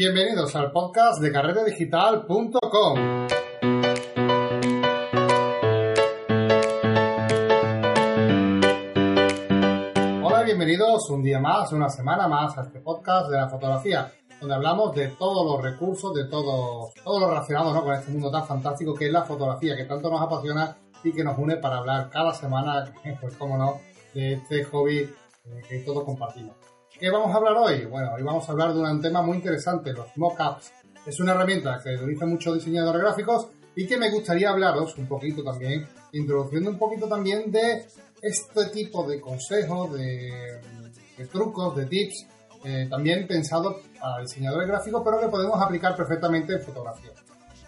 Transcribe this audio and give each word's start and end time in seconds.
Bienvenidos 0.00 0.54
al 0.54 0.70
podcast 0.70 1.20
de 1.20 1.32
carretedigital.com. 1.32 2.98
Hola, 10.22 10.42
bienvenidos 10.44 11.10
un 11.10 11.24
día 11.24 11.40
más, 11.40 11.72
una 11.72 11.88
semana 11.88 12.28
más 12.28 12.56
a 12.56 12.62
este 12.62 12.78
podcast 12.78 13.28
de 13.28 13.38
la 13.38 13.48
fotografía, 13.48 14.12
donde 14.40 14.54
hablamos 14.54 14.94
de 14.94 15.08
todos 15.08 15.44
los 15.44 15.60
recursos, 15.60 16.14
de 16.14 16.28
todo, 16.28 16.92
todo 17.02 17.18
lo 17.18 17.30
relacionado 17.30 17.82
con 17.82 17.92
este 17.92 18.12
mundo 18.12 18.30
tan 18.30 18.46
fantástico 18.46 18.94
que 18.94 19.06
es 19.06 19.12
la 19.12 19.24
fotografía, 19.24 19.76
que 19.76 19.86
tanto 19.86 20.08
nos 20.08 20.22
apasiona 20.22 20.76
y 21.02 21.10
que 21.10 21.24
nos 21.24 21.36
une 21.36 21.56
para 21.56 21.78
hablar 21.78 22.08
cada 22.08 22.32
semana, 22.32 22.94
pues 23.20 23.34
cómo 23.34 23.58
no, 23.58 23.80
de 24.14 24.34
este 24.34 24.62
hobby 24.62 24.98
eh, 24.98 25.12
que 25.68 25.80
todos 25.80 26.04
compartimos. 26.04 26.67
¿Qué 26.98 27.10
vamos 27.10 27.32
a 27.32 27.36
hablar 27.36 27.54
hoy? 27.56 27.84
Bueno, 27.84 28.12
hoy 28.16 28.24
vamos 28.24 28.48
a 28.48 28.52
hablar 28.52 28.74
de 28.74 28.80
un 28.80 29.00
tema 29.00 29.22
muy 29.22 29.36
interesante, 29.36 29.92
los 29.92 30.08
mockups. 30.16 30.72
Es 31.06 31.20
una 31.20 31.30
herramienta 31.30 31.78
que 31.80 31.94
utilizan 31.94 32.30
muchos 32.30 32.54
diseñadores 32.54 33.00
gráficos 33.00 33.46
y 33.76 33.86
que 33.86 33.96
me 33.96 34.10
gustaría 34.10 34.50
hablaros 34.50 34.98
un 34.98 35.06
poquito 35.06 35.44
también, 35.44 35.86
introduciendo 36.10 36.70
un 36.70 36.78
poquito 36.78 37.06
también 37.06 37.52
de 37.52 37.86
este 38.20 38.66
tipo 38.72 39.08
de 39.08 39.20
consejos, 39.20 39.92
de, 39.92 40.60
trucos, 41.30 41.76
de 41.76 41.86
tips, 41.86 42.26
eh, 42.64 42.88
también 42.90 43.28
pensados 43.28 43.76
para 44.00 44.20
diseñadores 44.22 44.66
gráficos, 44.66 45.00
pero 45.04 45.20
que 45.20 45.28
podemos 45.28 45.62
aplicar 45.62 45.94
perfectamente 45.94 46.54
en 46.54 46.62
fotografía. 46.62 47.12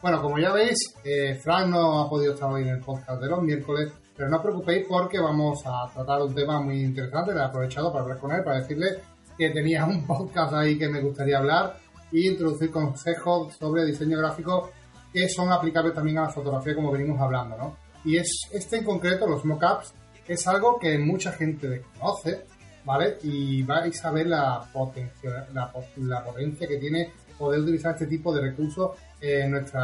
Bueno, 0.03 0.21
como 0.21 0.41
ya 0.41 0.53
veis, 0.53 0.77
eh, 1.05 1.39
Frank 1.41 1.69
no 1.69 2.01
ha 2.01 2.11
podido 2.11 2.35
estar 2.35 2.51
hoy 2.51 2.63
en 2.63 2.71
el 2.71 2.81
podcast 2.81 3.23
de 3.23 3.29
los 3.29 3.41
miércoles, 3.43 3.93
pero 4.17 4.29
no 4.29 4.39
os 4.39 4.43
preocupéis 4.43 4.87
porque 4.89 5.21
vamos 5.21 5.63
a 5.67 5.89
tratar 5.95 6.21
un 6.21 6.35
tema 6.35 6.61
muy 6.61 6.83
interesante. 6.83 7.33
Le 7.33 7.39
he 7.39 7.45
aprovechado 7.45 7.93
para 7.93 8.03
hablar 8.03 8.19
con 8.19 8.33
él, 8.33 8.43
para 8.43 8.59
decirle 8.59 8.99
que 9.41 9.49
tenía 9.49 9.87
un 9.87 10.07
podcast 10.07 10.53
ahí 10.53 10.77
que 10.77 10.87
me 10.87 11.01
gustaría 11.01 11.39
hablar 11.39 11.79
y 12.13 12.29
introducir 12.29 12.71
consejos 12.71 13.55
sobre 13.55 13.87
diseño 13.87 14.19
gráfico 14.19 14.71
que 15.11 15.31
son 15.31 15.51
aplicables 15.51 15.95
también 15.95 16.19
a 16.19 16.25
la 16.25 16.29
fotografía 16.29 16.75
como 16.75 16.93
venimos 16.93 17.19
hablando, 17.19 17.57
¿no? 17.57 17.77
Y 18.05 18.19
es 18.19 18.43
este 18.53 18.77
en 18.77 18.85
concreto, 18.85 19.27
los 19.27 19.43
mockups, 19.47 19.95
es 20.29 20.47
algo 20.47 20.79
que 20.79 20.99
mucha 20.99 21.33
gente 21.33 21.71
desconoce, 21.71 22.45
¿vale? 22.85 23.17
Y 23.23 23.63
vais 23.63 24.05
a 24.05 24.11
ver 24.11 24.27
la 24.27 24.61
potencia, 24.71 25.49
la, 25.55 25.73
la 25.97 26.23
potencia 26.23 26.69
que 26.69 26.77
tiene 26.77 27.11
poder 27.39 27.61
utilizar 27.61 27.95
este 27.95 28.09
tipo 28.09 28.35
de 28.35 28.43
recursos 28.43 28.91
en 29.23 29.53
nuestro 29.53 29.81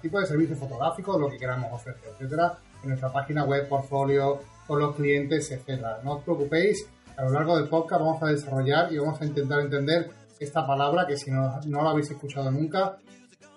tipo 0.00 0.20
de 0.20 0.26
servicios 0.26 0.60
fotográficos, 0.60 1.20
lo 1.20 1.28
que 1.28 1.38
queramos 1.38 1.72
ofrecer, 1.72 2.12
etcétera, 2.12 2.56
en 2.84 2.90
nuestra 2.90 3.12
página 3.12 3.42
web, 3.42 3.68
portfolio, 3.68 4.42
con 4.64 4.78
los 4.78 4.94
clientes, 4.94 5.50
etcétera. 5.50 5.98
No 6.04 6.12
os 6.18 6.22
preocupéis, 6.22 6.88
a 7.16 7.24
lo 7.24 7.30
largo 7.30 7.56
del 7.56 7.68
podcast 7.68 8.02
vamos 8.02 8.22
a 8.22 8.26
desarrollar 8.26 8.92
y 8.92 8.98
vamos 8.98 9.20
a 9.20 9.24
intentar 9.24 9.60
entender 9.60 10.10
esta 10.38 10.66
palabra 10.66 11.06
que 11.06 11.16
si 11.16 11.30
no, 11.30 11.60
no 11.66 11.82
la 11.82 11.90
habéis 11.90 12.10
escuchado 12.10 12.50
nunca, 12.50 12.98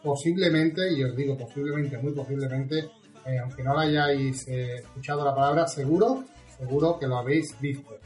posiblemente, 0.01 0.93
y 0.93 1.03
os 1.03 1.15
digo 1.15 1.37
posiblemente, 1.37 1.97
muy 1.97 2.13
posiblemente, 2.13 2.89
eh, 3.25 3.37
aunque 3.39 3.63
no 3.63 3.73
la 3.75 3.81
hayáis 3.81 4.47
eh, 4.47 4.75
escuchado 4.75 5.25
la 5.25 5.35
palabra, 5.35 5.67
seguro, 5.67 6.23
seguro 6.57 6.97
que 6.97 7.07
lo 7.07 7.17
habéis 7.17 7.59
visto. 7.59 7.97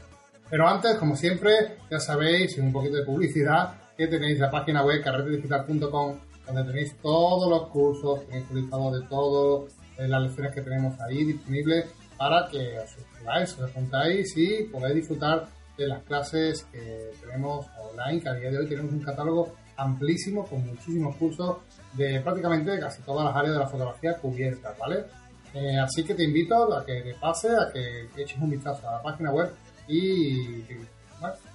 Pero 0.50 0.66
antes, 0.66 0.96
como 0.96 1.14
siempre, 1.14 1.78
ya 1.90 2.00
sabéis, 2.00 2.58
un 2.58 2.72
poquito 2.72 2.96
de 2.96 3.04
publicidad, 3.04 3.74
que 3.96 4.08
tenéis 4.08 4.40
la 4.40 4.50
página 4.50 4.84
web 4.84 5.02
carretedigital.com, 5.02 6.18
donde 6.46 6.64
tenéis 6.64 6.96
todos 7.00 7.48
los 7.48 7.68
cursos, 7.68 8.26
tenéis 8.26 8.50
un 8.50 8.60
listado 8.60 8.90
de 8.90 9.06
todas 9.06 9.72
eh, 9.98 10.08
las 10.08 10.22
lecciones 10.22 10.52
que 10.52 10.62
tenemos 10.62 11.00
ahí 11.00 11.24
disponibles 11.24 11.86
para 12.16 12.48
que 12.48 12.78
os 12.78 12.90
suscribáis, 12.90 13.52
os 13.58 13.70
apuntáis 13.70 14.36
y 14.36 14.64
podáis 14.64 14.94
disfrutar 14.94 15.46
de 15.76 15.86
las 15.88 16.02
clases 16.04 16.64
que 16.70 17.10
tenemos 17.20 17.66
online, 17.80 18.20
que 18.20 18.28
a 18.28 18.34
día 18.34 18.50
de 18.50 18.58
hoy 18.58 18.68
tenemos 18.68 18.92
un 18.92 19.00
catálogo 19.00 19.54
amplísimo 19.76 20.46
con 20.46 20.64
muchísimos 20.64 21.16
cursos 21.16 21.56
de 21.94 22.20
prácticamente 22.20 22.78
casi 22.78 23.02
todas 23.02 23.24
las 23.24 23.34
áreas 23.34 23.54
de 23.54 23.60
la 23.60 23.66
fotografía 23.66 24.16
cubiertas, 24.18 24.78
¿vale? 24.78 25.04
Eh, 25.52 25.78
así 25.78 26.04
que 26.04 26.14
te 26.14 26.24
invito 26.24 26.72
a 26.76 26.84
que 26.84 27.00
te 27.02 27.14
pase, 27.14 27.48
a 27.48 27.72
que 27.72 28.08
eches 28.16 28.38
un 28.40 28.50
vistazo 28.50 28.88
a 28.88 28.94
la 28.94 29.02
página 29.02 29.32
web 29.32 29.50
y, 29.88 30.62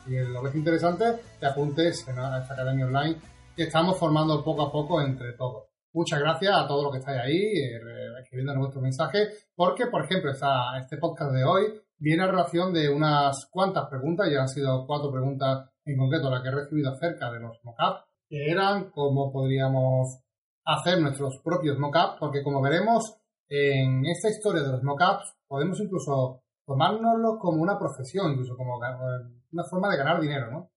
si 0.06 0.16
lo 0.16 0.42
ves 0.42 0.56
interesante, 0.56 1.06
te 1.40 1.46
apuntes 1.46 2.08
en 2.08 2.18
esta 2.18 2.54
academia 2.54 2.86
online 2.86 3.18
que 3.56 3.64
estamos 3.64 3.98
formando 3.98 4.44
poco 4.44 4.64
a 4.64 4.72
poco 4.72 5.02
entre 5.02 5.34
todos. 5.34 5.69
Muchas 5.92 6.20
gracias 6.20 6.56
a 6.56 6.68
todos 6.68 6.84
los 6.84 6.92
que 6.92 7.00
estáis 7.00 7.20
ahí 7.20 7.38
eh, 7.38 7.80
escribiendo 8.22 8.60
vuestro 8.60 8.82
mensaje, 8.82 9.30
porque, 9.56 9.88
por 9.88 10.04
ejemplo, 10.04 10.32
este 10.32 10.98
podcast 10.98 11.34
de 11.34 11.44
hoy 11.44 11.64
viene 11.98 12.24
a 12.24 12.28
relación 12.28 12.72
de 12.72 12.90
unas 12.90 13.48
cuantas 13.50 13.88
preguntas, 13.90 14.30
ya 14.32 14.42
han 14.42 14.48
sido 14.48 14.86
cuatro 14.86 15.12
preguntas 15.12 15.68
en 15.86 15.98
concreto 15.98 16.30
las 16.30 16.44
que 16.44 16.50
he 16.50 16.52
recibido 16.52 16.92
acerca 16.92 17.32
de 17.32 17.40
los 17.40 17.60
mockups, 17.64 18.06
que 18.28 18.52
eran 18.52 18.92
cómo 18.92 19.32
podríamos 19.32 20.20
hacer 20.66 21.02
nuestros 21.02 21.40
propios 21.44 21.80
mockups, 21.80 22.18
porque 22.20 22.44
como 22.44 22.62
veremos 22.62 23.16
en 23.48 24.06
esta 24.06 24.30
historia 24.30 24.62
de 24.62 24.72
los 24.72 24.84
mockups, 24.84 25.38
podemos 25.48 25.80
incluso 25.80 26.44
tomárnoslo 26.68 27.40
como 27.40 27.64
una 27.64 27.80
profesión, 27.80 28.32
incluso 28.32 28.56
como 28.56 28.78
una 28.78 29.64
forma 29.64 29.90
de 29.90 29.98
ganar 29.98 30.22
dinero, 30.22 30.52
¿no? 30.52 30.70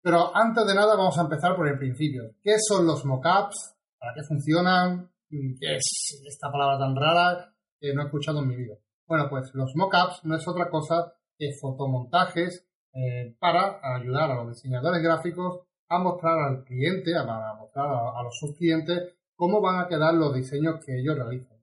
Pero 0.00 0.34
antes 0.34 0.64
de 0.64 0.74
nada 0.74 0.96
vamos 0.96 1.18
a 1.18 1.22
empezar 1.22 1.56
por 1.56 1.66
el 1.66 1.76
principio. 1.76 2.30
¿Qué 2.40 2.54
son 2.58 2.86
los 2.86 3.04
mockups? 3.04 3.79
¿Para 4.00 4.14
qué 4.14 4.22
funcionan? 4.22 5.10
¿Qué 5.28 5.76
es 5.76 6.22
esta 6.26 6.50
palabra 6.50 6.78
tan 6.78 6.96
rara 6.96 7.54
que 7.78 7.92
no 7.92 8.00
he 8.00 8.04
escuchado 8.06 8.40
en 8.40 8.48
mi 8.48 8.56
vida? 8.56 8.74
Bueno, 9.06 9.26
pues 9.28 9.50
los 9.52 9.76
mockups 9.76 10.24
no 10.24 10.36
es 10.36 10.48
otra 10.48 10.70
cosa 10.70 11.12
que 11.36 11.52
fotomontajes 11.60 12.66
eh, 12.94 13.36
para 13.38 13.78
ayudar 13.82 14.30
a 14.30 14.36
los 14.36 14.54
diseñadores 14.54 15.02
gráficos 15.02 15.66
a 15.90 15.98
mostrar 15.98 16.38
al 16.38 16.64
cliente, 16.64 17.14
a, 17.14 17.24
mostrar 17.58 17.86
a, 17.88 18.22
los 18.22 18.38
sus 18.38 18.56
clientes 18.56 19.16
cómo 19.36 19.60
van 19.60 19.80
a 19.84 19.86
quedar 19.86 20.14
los 20.14 20.34
diseños 20.34 20.82
que 20.84 20.98
ellos 20.98 21.16
realizan. 21.16 21.58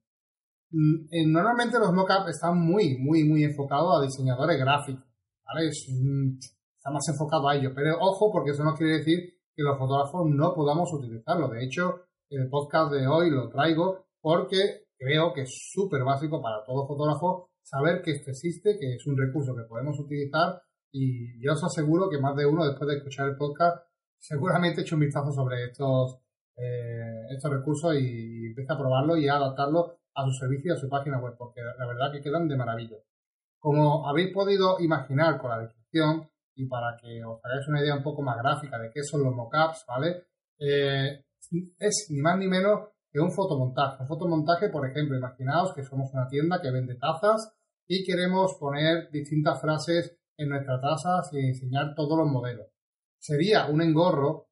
Mm, 0.70 1.08
eh, 1.10 1.26
normalmente 1.26 1.80
los 1.80 1.92
mockups 1.92 2.30
están 2.30 2.60
muy, 2.60 3.00
muy, 3.00 3.24
muy 3.24 3.44
enfocados 3.44 3.98
a 3.98 4.04
diseñadores 4.04 4.60
gráficos, 4.60 5.04
está 6.78 6.92
más 6.92 7.08
enfocado 7.10 7.50
a 7.50 7.56
ello, 7.56 7.72
pero 7.74 7.98
ojo 8.00 8.32
porque 8.32 8.52
eso 8.52 8.64
no 8.64 8.76
quiere 8.76 9.00
decir 9.00 9.34
que 9.56 9.64
los 9.64 9.78
fotógrafos 9.78 10.28
no 10.28 10.54
podamos 10.54 10.94
utilizarlo. 10.94 11.48
De 11.48 11.66
hecho, 11.66 12.07
el 12.30 12.50
podcast 12.50 12.92
de 12.92 13.08
hoy 13.08 13.30
lo 13.30 13.50
traigo 13.50 14.08
porque 14.22 14.88
creo 14.98 15.34
que 15.34 15.42
es 15.42 15.72
súper 15.72 16.04
básico 16.04 16.42
para 16.42 16.64
todo 16.66 16.88
fotógrafo 16.88 17.52
saber 17.62 18.02
que 18.02 18.12
esto 18.12 18.32
existe, 18.32 18.78
que 18.80 18.96
es 18.96 19.08
un 19.08 19.18
recurso 19.18 19.56
que 19.56 19.64
podemos 19.64 20.00
utilizar 20.00 20.62
y 20.92 21.40
yo 21.44 21.54
os 21.54 21.64
aseguro 21.64 22.10
que 22.10 22.20
más 22.20 22.36
de 22.36 22.46
uno 22.46 22.66
después 22.66 22.88
de 22.90 22.98
escuchar 22.98 23.30
el 23.30 23.38
podcast 23.38 23.86
seguramente 24.20 24.82
eche 24.82 24.96
un 24.96 25.02
vistazo 25.02 25.32
sobre 25.32 25.66
estos, 25.66 26.20
eh, 26.58 27.26
estos 27.30 27.52
recursos 27.52 27.96
y, 27.96 28.48
empieza 28.48 28.74
a 28.74 28.78
probarlo 28.78 29.16
y 29.18 29.28
a 29.28 29.36
adaptarlo 29.36 30.00
a 30.16 30.26
su 30.26 30.32
servicio 30.32 30.74
y 30.74 30.76
a 30.76 30.80
su 30.80 30.90
página 30.90 31.20
web 31.20 31.36
porque 31.38 31.62
la 31.62 31.86
verdad 31.86 32.12
que 32.12 32.22
quedan 32.22 32.48
de 32.48 32.58
maravilla. 32.58 32.98
Como 33.60 34.08
habéis 34.08 34.34
podido 34.34 34.80
imaginar 34.80 35.40
con 35.40 35.52
la 35.52 35.60
descripción 35.60 36.30
y 36.56 36.66
para 36.68 36.98
que 36.98 37.24
os 37.24 37.40
hagáis 37.44 37.68
una 37.68 37.82
idea 37.82 37.96
un 37.96 38.04
poco 38.04 38.22
más 38.22 38.38
gráfica 38.38 38.80
de 38.80 38.90
qué 38.92 39.04
son 39.04 39.24
los 39.24 39.36
mockups, 39.36 39.86
¿vale? 39.88 40.24
Eh, 40.60 41.24
es 41.80 42.08
ni 42.10 42.22
más 42.22 42.38
ni 42.38 42.48
menos 42.48 42.90
que 43.12 43.20
un 43.20 43.32
fotomontaje. 43.32 44.04
Un 44.04 44.08
fotomontaje, 44.08 44.70
por 44.70 44.88
ejemplo, 44.90 45.18
imaginaos 45.18 45.74
que 45.74 45.84
somos 45.84 46.14
una 46.14 46.28
tienda 46.28 46.62
que 46.62 46.72
vende 46.72 46.96
tazas 46.96 47.54
y 47.88 48.04
queremos 48.04 48.56
poner 48.60 49.10
distintas 49.12 49.62
frases 49.62 50.18
en 50.38 50.50
nuestras 50.50 50.82
tazas 50.82 51.34
y 51.34 51.40
enseñar 51.40 51.96
todos 51.96 52.18
los 52.18 52.28
modelos. 52.28 52.68
Sería 53.18 53.68
un 53.68 53.82
engorro 53.82 54.48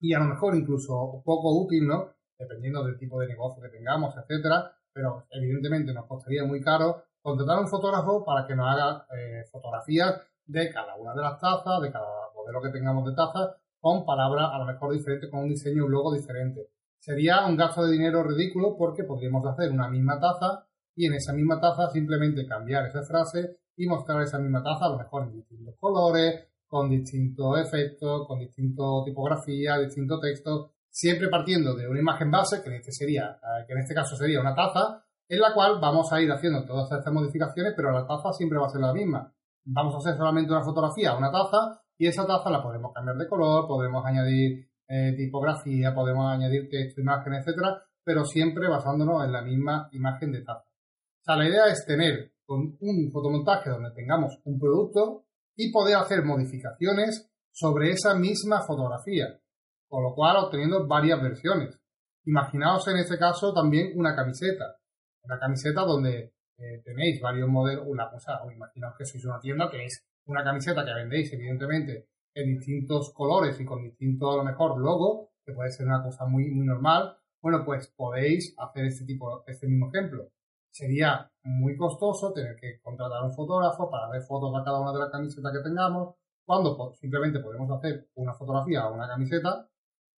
y 0.00 0.12
a 0.12 0.18
lo 0.18 0.26
mejor 0.26 0.54
incluso 0.54 1.22
poco 1.24 1.58
útil, 1.62 1.86
¿no? 1.86 2.14
Dependiendo 2.38 2.84
del 2.84 2.98
tipo 2.98 3.18
de 3.20 3.28
negocio 3.28 3.62
que 3.62 3.70
tengamos, 3.70 4.14
etcétera, 4.16 4.72
pero 4.92 5.26
evidentemente 5.30 5.94
nos 5.94 6.06
costaría 6.06 6.44
muy 6.44 6.60
caro 6.60 7.04
contratar 7.22 7.58
a 7.58 7.60
un 7.60 7.68
fotógrafo 7.68 8.24
para 8.24 8.46
que 8.46 8.54
nos 8.54 8.66
haga 8.68 9.06
eh, 9.16 9.44
fotografías 9.50 10.20
de 10.44 10.70
cada 10.70 10.94
una 10.96 11.14
de 11.14 11.22
las 11.22 11.40
tazas, 11.40 11.80
de 11.80 11.90
cada 11.90 12.30
modelo 12.34 12.60
que 12.60 12.70
tengamos 12.70 13.06
de 13.06 13.14
tazas, 13.14 13.56
con 13.84 14.06
palabras 14.06 14.48
a 14.50 14.58
lo 14.60 14.64
mejor 14.64 14.94
diferentes, 14.94 15.30
con 15.30 15.40
un 15.40 15.50
diseño, 15.50 15.84
un 15.84 15.92
logo 15.92 16.14
diferente. 16.14 16.70
Sería 16.98 17.44
un 17.44 17.54
gasto 17.54 17.84
de 17.84 17.92
dinero 17.92 18.22
ridículo 18.22 18.76
porque 18.78 19.04
podríamos 19.04 19.44
hacer 19.44 19.70
una 19.70 19.90
misma 19.90 20.18
taza 20.18 20.64
y 20.96 21.04
en 21.04 21.12
esa 21.12 21.34
misma 21.34 21.60
taza 21.60 21.90
simplemente 21.90 22.46
cambiar 22.46 22.86
esa 22.86 23.02
frase 23.02 23.58
y 23.76 23.86
mostrar 23.86 24.22
esa 24.22 24.38
misma 24.38 24.62
taza 24.62 24.86
a 24.86 24.88
lo 24.88 24.96
mejor 24.96 25.24
en 25.24 25.34
distintos 25.34 25.74
colores, 25.78 26.48
con 26.66 26.88
distintos 26.88 27.60
efectos, 27.60 28.26
con 28.26 28.38
distintos 28.38 29.04
tipografía, 29.04 29.76
distintos 29.76 30.18
textos, 30.18 30.70
siempre 30.88 31.28
partiendo 31.28 31.74
de 31.74 31.86
una 31.86 32.00
imagen 32.00 32.30
base, 32.30 32.62
que 32.62 32.70
en 32.70 32.76
este 32.76 32.90
sería, 32.90 33.32
eh, 33.32 33.66
que 33.66 33.74
en 33.74 33.80
este 33.80 33.94
caso 33.94 34.16
sería 34.16 34.40
una 34.40 34.54
taza, 34.54 35.04
en 35.28 35.40
la 35.40 35.52
cual 35.52 35.78
vamos 35.78 36.10
a 36.10 36.22
ir 36.22 36.32
haciendo 36.32 36.64
todas 36.64 36.90
estas 36.90 37.12
modificaciones, 37.12 37.74
pero 37.76 37.92
la 37.92 38.06
taza 38.06 38.32
siempre 38.32 38.58
va 38.58 38.64
a 38.64 38.70
ser 38.70 38.80
la 38.80 38.94
misma. 38.94 39.30
Vamos 39.66 39.94
a 39.94 39.98
hacer 39.98 40.16
solamente 40.16 40.50
una 40.52 40.64
fotografía, 40.64 41.14
una 41.14 41.30
taza, 41.30 41.83
y 41.98 42.06
esa 42.06 42.26
taza 42.26 42.50
la 42.50 42.62
podemos 42.62 42.92
cambiar 42.92 43.16
de 43.16 43.28
color, 43.28 43.66
podemos 43.66 44.04
añadir 44.04 44.68
eh, 44.88 45.14
tipografía, 45.16 45.94
podemos 45.94 46.30
añadir 46.30 46.68
texto, 46.68 47.00
imagen, 47.00 47.34
etcétera, 47.34 47.82
pero 48.02 48.24
siempre 48.24 48.68
basándonos 48.68 49.24
en 49.24 49.32
la 49.32 49.42
misma 49.42 49.88
imagen 49.92 50.32
de 50.32 50.42
taza. 50.42 50.64
O 50.68 51.24
sea, 51.24 51.36
la 51.36 51.48
idea 51.48 51.66
es 51.66 51.84
tener 51.86 52.32
un 52.46 53.10
fotomontaje 53.10 53.70
donde 53.70 53.92
tengamos 53.92 54.38
un 54.44 54.58
producto 54.58 55.24
y 55.56 55.72
poder 55.72 55.96
hacer 55.96 56.24
modificaciones 56.24 57.30
sobre 57.54 57.90
esa 57.90 58.14
misma 58.14 58.62
fotografía. 58.62 59.40
con 59.86 60.02
lo 60.02 60.12
cual 60.12 60.36
obteniendo 60.38 60.88
varias 60.88 61.22
versiones. 61.22 61.78
Imaginaos 62.24 62.88
en 62.88 62.96
este 62.96 63.16
caso 63.16 63.54
también 63.54 63.92
una 63.94 64.16
camiseta, 64.16 64.76
una 65.22 65.38
camiseta 65.38 65.82
donde 65.82 66.32
eh, 66.56 66.82
tenéis 66.84 67.20
varios 67.20 67.48
modelos, 67.48 67.84
una 67.86 68.10
cosa, 68.10 68.42
o 68.42 68.50
imaginaos 68.50 68.96
que 68.98 69.04
sois 69.04 69.24
una 69.24 69.38
tienda, 69.38 69.70
tenéis 69.70 70.04
una 70.26 70.44
camiseta 70.44 70.84
que 70.84 70.94
vendéis 70.94 71.32
evidentemente 71.32 72.08
en 72.34 72.56
distintos 72.56 73.12
colores 73.12 73.60
y 73.60 73.64
con 73.64 73.82
distinto 73.82 74.30
a 74.30 74.36
lo 74.36 74.44
mejor 74.44 74.78
logo, 74.78 75.30
que 75.44 75.52
puede 75.52 75.70
ser 75.70 75.86
una 75.86 76.02
cosa 76.02 76.26
muy, 76.26 76.50
muy 76.50 76.66
normal, 76.66 77.16
bueno, 77.42 77.62
pues 77.64 77.88
podéis 77.88 78.54
hacer 78.58 78.86
este 78.86 79.04
tipo, 79.04 79.44
este 79.46 79.66
mismo 79.66 79.90
ejemplo. 79.92 80.30
Sería 80.72 81.30
muy 81.44 81.76
costoso 81.76 82.32
tener 82.32 82.56
que 82.56 82.80
contratar 82.80 83.18
a 83.18 83.24
un 83.24 83.34
fotógrafo 83.34 83.90
para 83.90 84.08
ver 84.08 84.22
fotos 84.22 84.52
de 84.52 84.64
cada 84.64 84.80
una 84.80 84.92
de 84.92 84.98
las 84.98 85.10
camisetas 85.10 85.52
que 85.52 85.62
tengamos, 85.62 86.16
cuando 86.44 86.92
simplemente 86.94 87.40
podemos 87.40 87.70
hacer 87.70 88.08
una 88.14 88.34
fotografía 88.34 88.88
o 88.88 88.94
una 88.94 89.08
camiseta 89.08 89.68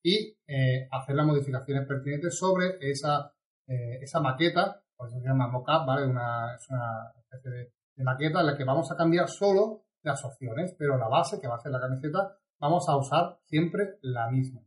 y 0.02 0.36
eh, 0.46 0.88
hacer 0.90 1.16
las 1.16 1.26
modificaciones 1.26 1.86
pertinentes 1.86 2.38
sobre 2.38 2.78
esa, 2.80 3.32
eh, 3.66 3.98
esa 4.00 4.20
maqueta, 4.20 4.82
por 4.96 5.08
eso 5.08 5.18
se 5.20 5.26
llama 5.26 5.48
mockup, 5.48 5.86
¿vale? 5.86 6.06
Una, 6.06 6.54
es 6.54 6.68
una 6.70 7.12
especie 7.16 7.50
de, 7.50 7.72
maqueta 8.04 8.40
en 8.40 8.46
la 8.46 8.56
que 8.56 8.64
vamos 8.64 8.90
a 8.92 8.96
cambiar 8.96 9.28
solo 9.28 9.85
las 10.06 10.24
opciones, 10.24 10.74
pero 10.78 10.96
la 10.96 11.08
base, 11.08 11.40
que 11.40 11.48
va 11.48 11.56
a 11.56 11.60
ser 11.60 11.72
la 11.72 11.80
camiseta, 11.80 12.36
vamos 12.58 12.88
a 12.88 12.96
usar 12.96 13.38
siempre 13.44 13.98
la 14.02 14.30
misma. 14.30 14.62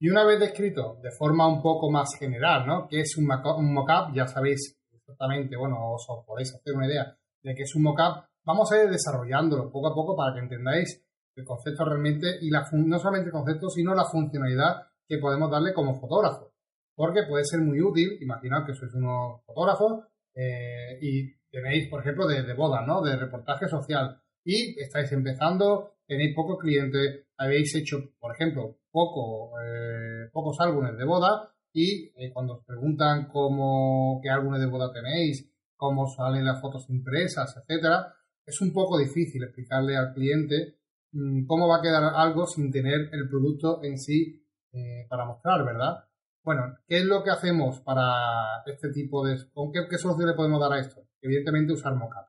Y 0.00 0.08
una 0.08 0.24
vez 0.24 0.40
descrito 0.40 0.98
de 1.02 1.10
forma 1.10 1.46
un 1.46 1.60
poco 1.60 1.90
más 1.90 2.10
general, 2.18 2.66
¿no? 2.66 2.88
¿Qué 2.88 3.00
es 3.00 3.16
un 3.16 3.26
mockup? 3.26 4.14
Ya 4.14 4.26
sabéis 4.26 4.78
exactamente, 4.92 5.56
bueno, 5.56 5.76
os, 5.92 6.06
podéis 6.26 6.54
hacer 6.54 6.74
una 6.74 6.86
idea 6.86 7.16
de 7.42 7.54
qué 7.54 7.62
es 7.62 7.74
un 7.74 7.82
mockup. 7.82 8.24
Vamos 8.44 8.70
a 8.72 8.82
ir 8.82 8.90
desarrollándolo 8.90 9.70
poco 9.70 9.88
a 9.88 9.94
poco 9.94 10.16
para 10.16 10.34
que 10.34 10.40
entendáis 10.40 11.04
el 11.34 11.44
concepto 11.44 11.84
realmente 11.84 12.38
y 12.40 12.50
la 12.50 12.64
no 12.72 12.98
solamente 12.98 13.28
el 13.28 13.32
concepto, 13.32 13.68
sino 13.68 13.94
la 13.94 14.04
funcionalidad 14.04 14.86
que 15.06 15.18
podemos 15.18 15.50
darle 15.50 15.74
como 15.74 15.98
fotógrafo. 16.00 16.52
Porque 16.94 17.24
puede 17.28 17.44
ser 17.44 17.60
muy 17.60 17.80
útil, 17.80 18.18
imaginad 18.20 18.64
que 18.66 18.74
sois 18.74 18.92
unos 18.94 19.42
fotógrafos 19.44 20.04
eh, 20.34 20.98
y 21.00 21.32
tenéis, 21.50 21.88
por 21.88 22.00
ejemplo, 22.00 22.26
de, 22.26 22.42
de 22.42 22.54
bodas, 22.54 22.86
¿no? 22.86 23.02
De 23.02 23.16
reportaje 23.16 23.68
social 23.68 24.20
y 24.48 24.80
estáis 24.80 25.12
empezando, 25.12 25.98
tenéis 26.06 26.34
pocos 26.34 26.58
clientes, 26.58 27.26
habéis 27.36 27.74
hecho, 27.74 28.14
por 28.18 28.34
ejemplo, 28.34 28.78
poco, 28.90 29.52
eh, 29.60 30.30
pocos 30.32 30.56
álbumes 30.60 30.96
de 30.96 31.04
boda 31.04 31.52
y 31.70 32.10
eh, 32.16 32.32
cuando 32.32 32.54
os 32.54 32.64
preguntan 32.64 33.28
cómo, 33.28 34.18
qué 34.22 34.30
álbumes 34.30 34.60
de 34.60 34.66
boda 34.66 34.90
tenéis, 34.90 35.52
cómo 35.76 36.06
salen 36.08 36.46
las 36.46 36.62
fotos 36.62 36.88
impresas, 36.88 37.58
etcétera, 37.58 38.14
es 38.46 38.58
un 38.62 38.72
poco 38.72 38.96
difícil 38.96 39.44
explicarle 39.44 39.98
al 39.98 40.14
cliente 40.14 40.78
mm, 41.12 41.44
cómo 41.44 41.68
va 41.68 41.76
a 41.76 41.82
quedar 41.82 42.04
algo 42.14 42.46
sin 42.46 42.70
tener 42.72 43.10
el 43.12 43.28
producto 43.28 43.84
en 43.84 43.98
sí 43.98 44.42
eh, 44.72 45.06
para 45.10 45.26
mostrar, 45.26 45.62
¿verdad? 45.62 46.06
Bueno, 46.42 46.74
¿qué 46.86 46.96
es 46.96 47.04
lo 47.04 47.22
que 47.22 47.30
hacemos 47.30 47.82
para 47.82 48.62
este 48.64 48.88
tipo 48.92 49.26
de... 49.26 49.36
¿Con 49.52 49.70
qué, 49.72 49.80
qué 49.90 49.98
solución 49.98 50.30
le 50.30 50.34
podemos 50.34 50.58
dar 50.58 50.72
a 50.72 50.80
esto? 50.80 51.02
Evidentemente 51.20 51.74
usar 51.74 51.94
mockup. 51.94 52.27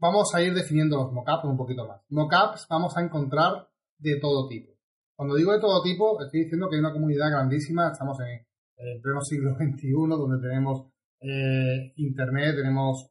Vamos 0.00 0.32
a 0.32 0.40
ir 0.40 0.54
definiendo 0.54 0.96
los 0.96 1.12
mockups 1.12 1.44
un 1.44 1.56
poquito 1.56 1.84
más. 1.84 2.00
Mockups 2.10 2.66
vamos 2.70 2.96
a 2.96 3.02
encontrar 3.02 3.68
de 3.98 4.20
todo 4.20 4.46
tipo. 4.46 4.72
Cuando 5.16 5.34
digo 5.34 5.52
de 5.52 5.58
todo 5.58 5.82
tipo, 5.82 6.22
estoy 6.22 6.44
diciendo 6.44 6.68
que 6.68 6.76
hay 6.76 6.80
una 6.80 6.92
comunidad 6.92 7.30
grandísima, 7.30 7.90
estamos 7.90 8.16
en 8.20 8.46
el 8.76 9.00
pleno 9.00 9.20
siglo 9.22 9.54
XXI, 9.58 9.90
donde 10.08 10.40
tenemos 10.40 10.86
eh, 11.20 11.92
Internet, 11.96 12.54
tenemos 12.54 13.10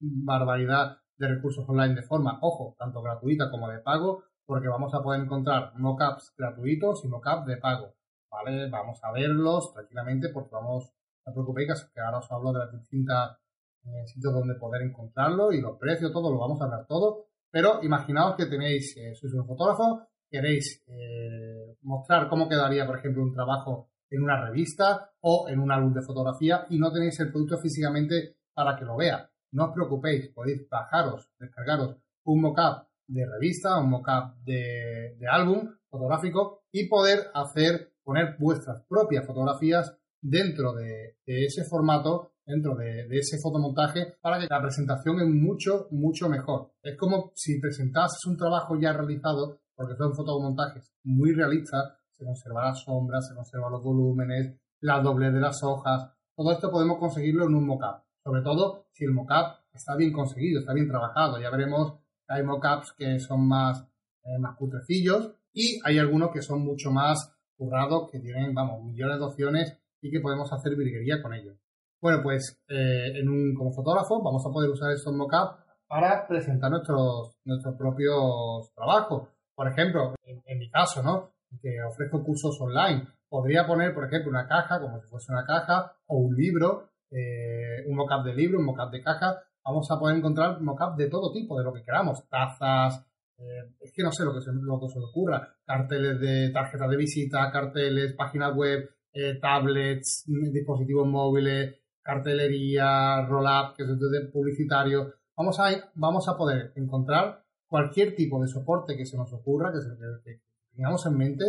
barbaridad 0.00 0.98
de 1.16 1.28
recursos 1.28 1.64
online 1.68 1.94
de 1.94 2.02
forma, 2.02 2.40
ojo, 2.42 2.74
tanto 2.76 3.00
gratuita 3.00 3.48
como 3.48 3.68
de 3.68 3.78
pago, 3.78 4.24
porque 4.44 4.66
vamos 4.66 4.92
a 4.92 5.02
poder 5.04 5.20
encontrar 5.20 5.72
mockups 5.76 6.34
gratuitos 6.36 7.04
y 7.04 7.08
mockups 7.08 7.46
de 7.46 7.58
pago. 7.58 7.94
¿Vale? 8.28 8.68
Vamos 8.68 8.98
a 9.04 9.12
verlos 9.12 9.72
tranquilamente 9.72 10.30
porque 10.30 10.50
vamos, 10.50 10.90
no 11.24 11.30
os 11.30 11.34
preocupéis 11.34 11.88
que 11.94 12.00
ahora 12.00 12.18
os 12.18 12.32
hablo 12.32 12.52
de 12.52 12.58
las 12.58 12.72
distintas 12.72 13.38
eh, 13.86 14.06
sitios 14.06 14.32
donde 14.32 14.54
poder 14.54 14.82
encontrarlo 14.82 15.52
y 15.52 15.60
los 15.60 15.78
precios, 15.78 16.12
todo, 16.12 16.30
lo 16.30 16.38
vamos 16.38 16.60
a 16.60 16.64
hablar 16.64 16.86
todo. 16.86 17.26
Pero 17.50 17.82
imaginaos 17.82 18.36
que 18.36 18.46
tenéis, 18.46 18.96
eh, 18.96 19.14
sois 19.14 19.32
un 19.34 19.46
fotógrafo 19.46 20.08
queréis 20.34 20.82
eh, 20.88 21.76
mostrar 21.82 22.28
cómo 22.28 22.48
quedaría, 22.48 22.84
por 22.86 22.98
ejemplo, 22.98 23.22
un 23.22 23.32
trabajo 23.32 23.90
en 24.10 24.22
una 24.22 24.44
revista 24.44 25.12
o 25.20 25.48
en 25.48 25.60
un 25.60 25.70
álbum 25.70 25.92
de 25.92 26.02
fotografía 26.02 26.66
y 26.70 26.78
no 26.78 26.92
tenéis 26.92 27.20
el 27.20 27.30
producto 27.30 27.58
físicamente 27.58 28.38
para 28.52 28.76
que 28.76 28.84
lo 28.84 28.96
vea. 28.96 29.30
No 29.52 29.66
os 29.66 29.72
preocupéis, 29.72 30.30
podéis 30.34 30.68
bajaros, 30.68 31.30
descargaros 31.38 31.96
un 32.24 32.40
mockup 32.40 32.88
de 33.06 33.26
revista, 33.26 33.78
un 33.78 33.90
mockup 33.90 34.34
de, 34.42 35.14
de 35.18 35.26
álbum 35.28 35.70
fotográfico 35.88 36.64
y 36.72 36.88
poder 36.88 37.30
hacer, 37.32 37.92
poner 38.02 38.36
vuestras 38.38 38.82
propias 38.88 39.24
fotografías 39.24 39.96
dentro 40.20 40.72
de, 40.72 41.18
ese 41.26 41.64
formato, 41.64 42.32
dentro 42.46 42.74
de, 42.76 43.06
de, 43.08 43.18
ese 43.18 43.38
fotomontaje, 43.38 44.16
para 44.20 44.38
que 44.38 44.46
la 44.48 44.60
presentación 44.60 45.20
es 45.20 45.28
mucho, 45.28 45.88
mucho 45.90 46.28
mejor. 46.28 46.72
Es 46.82 46.96
como 46.96 47.32
si 47.34 47.60
presentases 47.60 48.24
un 48.26 48.36
trabajo 48.36 48.78
ya 48.78 48.92
realizado 48.92 49.60
porque 49.74 49.96
son 49.96 50.14
fotomontajes 50.14 50.92
muy 51.04 51.32
realistas, 51.32 51.94
se 52.12 52.24
conserva 52.24 52.68
la 52.68 52.74
sombra, 52.74 53.20
se 53.20 53.34
conservan 53.34 53.72
los 53.72 53.82
volúmenes, 53.82 54.56
la 54.80 55.00
doble 55.00 55.30
de 55.30 55.40
las 55.40 55.62
hojas, 55.62 56.12
todo 56.36 56.52
esto 56.52 56.70
podemos 56.70 56.98
conseguirlo 56.98 57.46
en 57.46 57.54
un 57.54 57.66
mockup, 57.66 58.02
sobre 58.22 58.42
todo 58.42 58.86
si 58.92 59.04
el 59.04 59.12
mockup 59.12 59.60
está 59.72 59.96
bien 59.96 60.12
conseguido, 60.12 60.60
está 60.60 60.72
bien 60.72 60.88
trabajado, 60.88 61.40
ya 61.40 61.50
veremos 61.50 61.94
que 62.26 62.34
hay 62.34 62.42
mockups 62.42 62.92
que 62.96 63.18
son 63.18 63.46
más, 63.46 63.86
eh, 64.24 64.38
más 64.38 64.56
putrecillos 64.56 65.32
y 65.52 65.80
hay 65.84 65.98
algunos 65.98 66.30
que 66.32 66.42
son 66.42 66.64
mucho 66.64 66.90
más 66.90 67.32
currados, 67.56 68.10
que 68.10 68.18
tienen, 68.18 68.54
vamos, 68.54 68.84
millones 68.84 69.18
de 69.18 69.24
opciones 69.24 69.78
y 70.00 70.10
que 70.10 70.20
podemos 70.20 70.52
hacer 70.52 70.74
virguería 70.76 71.22
con 71.22 71.34
ellos. 71.34 71.56
Bueno, 72.04 72.20
pues 72.22 72.60
eh, 72.68 73.18
en 73.18 73.30
un, 73.30 73.54
como 73.54 73.72
fotógrafo 73.72 74.22
vamos 74.22 74.44
a 74.44 74.52
poder 74.52 74.68
usar 74.68 74.92
estos 74.92 75.14
mockups 75.14 75.56
para 75.88 76.28
presentar 76.28 76.70
nuestros, 76.70 77.38
nuestros 77.46 77.76
propios 77.78 78.70
trabajos. 78.74 79.30
Por 79.54 79.68
ejemplo, 79.68 80.14
en, 80.26 80.58
mi 80.58 80.68
caso, 80.68 81.02
¿no? 81.02 81.32
Que 81.62 81.82
ofrezco 81.82 82.22
cursos 82.22 82.60
online. 82.60 83.08
Podría 83.26 83.66
poner, 83.66 83.94
por 83.94 84.04
ejemplo, 84.04 84.28
una 84.28 84.46
caja, 84.46 84.82
como 84.82 85.00
si 85.00 85.08
fuese 85.08 85.32
una 85.32 85.46
caja, 85.46 85.96
o 86.04 86.18
un 86.18 86.36
libro, 86.36 86.90
eh, 87.10 87.88
un 87.88 87.96
mockup 87.96 88.22
de 88.22 88.34
libro, 88.34 88.58
un 88.58 88.66
mockup 88.66 88.90
de 88.90 89.02
caja. 89.02 89.40
Vamos 89.64 89.90
a 89.90 89.98
poder 89.98 90.18
encontrar 90.18 90.60
mockup 90.60 90.98
de 90.98 91.08
todo 91.08 91.32
tipo, 91.32 91.56
de 91.56 91.64
lo 91.64 91.72
que 91.72 91.84
queramos. 91.84 92.28
Tazas, 92.28 93.02
eh, 93.38 93.72
es 93.80 93.94
que 93.94 94.02
no 94.02 94.12
sé 94.12 94.26
lo 94.26 94.34
que, 94.34 94.42
se, 94.42 94.50
lo 94.52 94.78
que 94.78 94.88
se 94.88 94.98
ocurra. 94.98 95.56
Carteles 95.64 96.20
de 96.20 96.50
tarjetas 96.50 96.90
de 96.90 96.96
visita, 96.98 97.50
carteles, 97.50 98.12
páginas 98.12 98.54
web, 98.54 98.90
eh, 99.14 99.38
tablets, 99.40 100.24
dispositivos 100.52 101.06
móviles, 101.06 101.80
cartelería, 102.04 103.26
roll-up, 103.26 103.74
que 103.76 103.82
es 103.82 104.30
publicitario. 104.30 105.14
Vamos 105.36 105.58
a, 105.58 105.90
vamos 105.94 106.28
a 106.28 106.36
poder 106.36 106.72
encontrar 106.76 107.42
cualquier 107.66 108.14
tipo 108.14 108.40
de 108.40 108.46
soporte 108.46 108.96
que 108.96 109.06
se 109.06 109.16
nos 109.16 109.32
ocurra, 109.32 109.72
que, 109.72 110.40
tengamos 110.76 111.04
en 111.06 111.16
mente, 111.16 111.44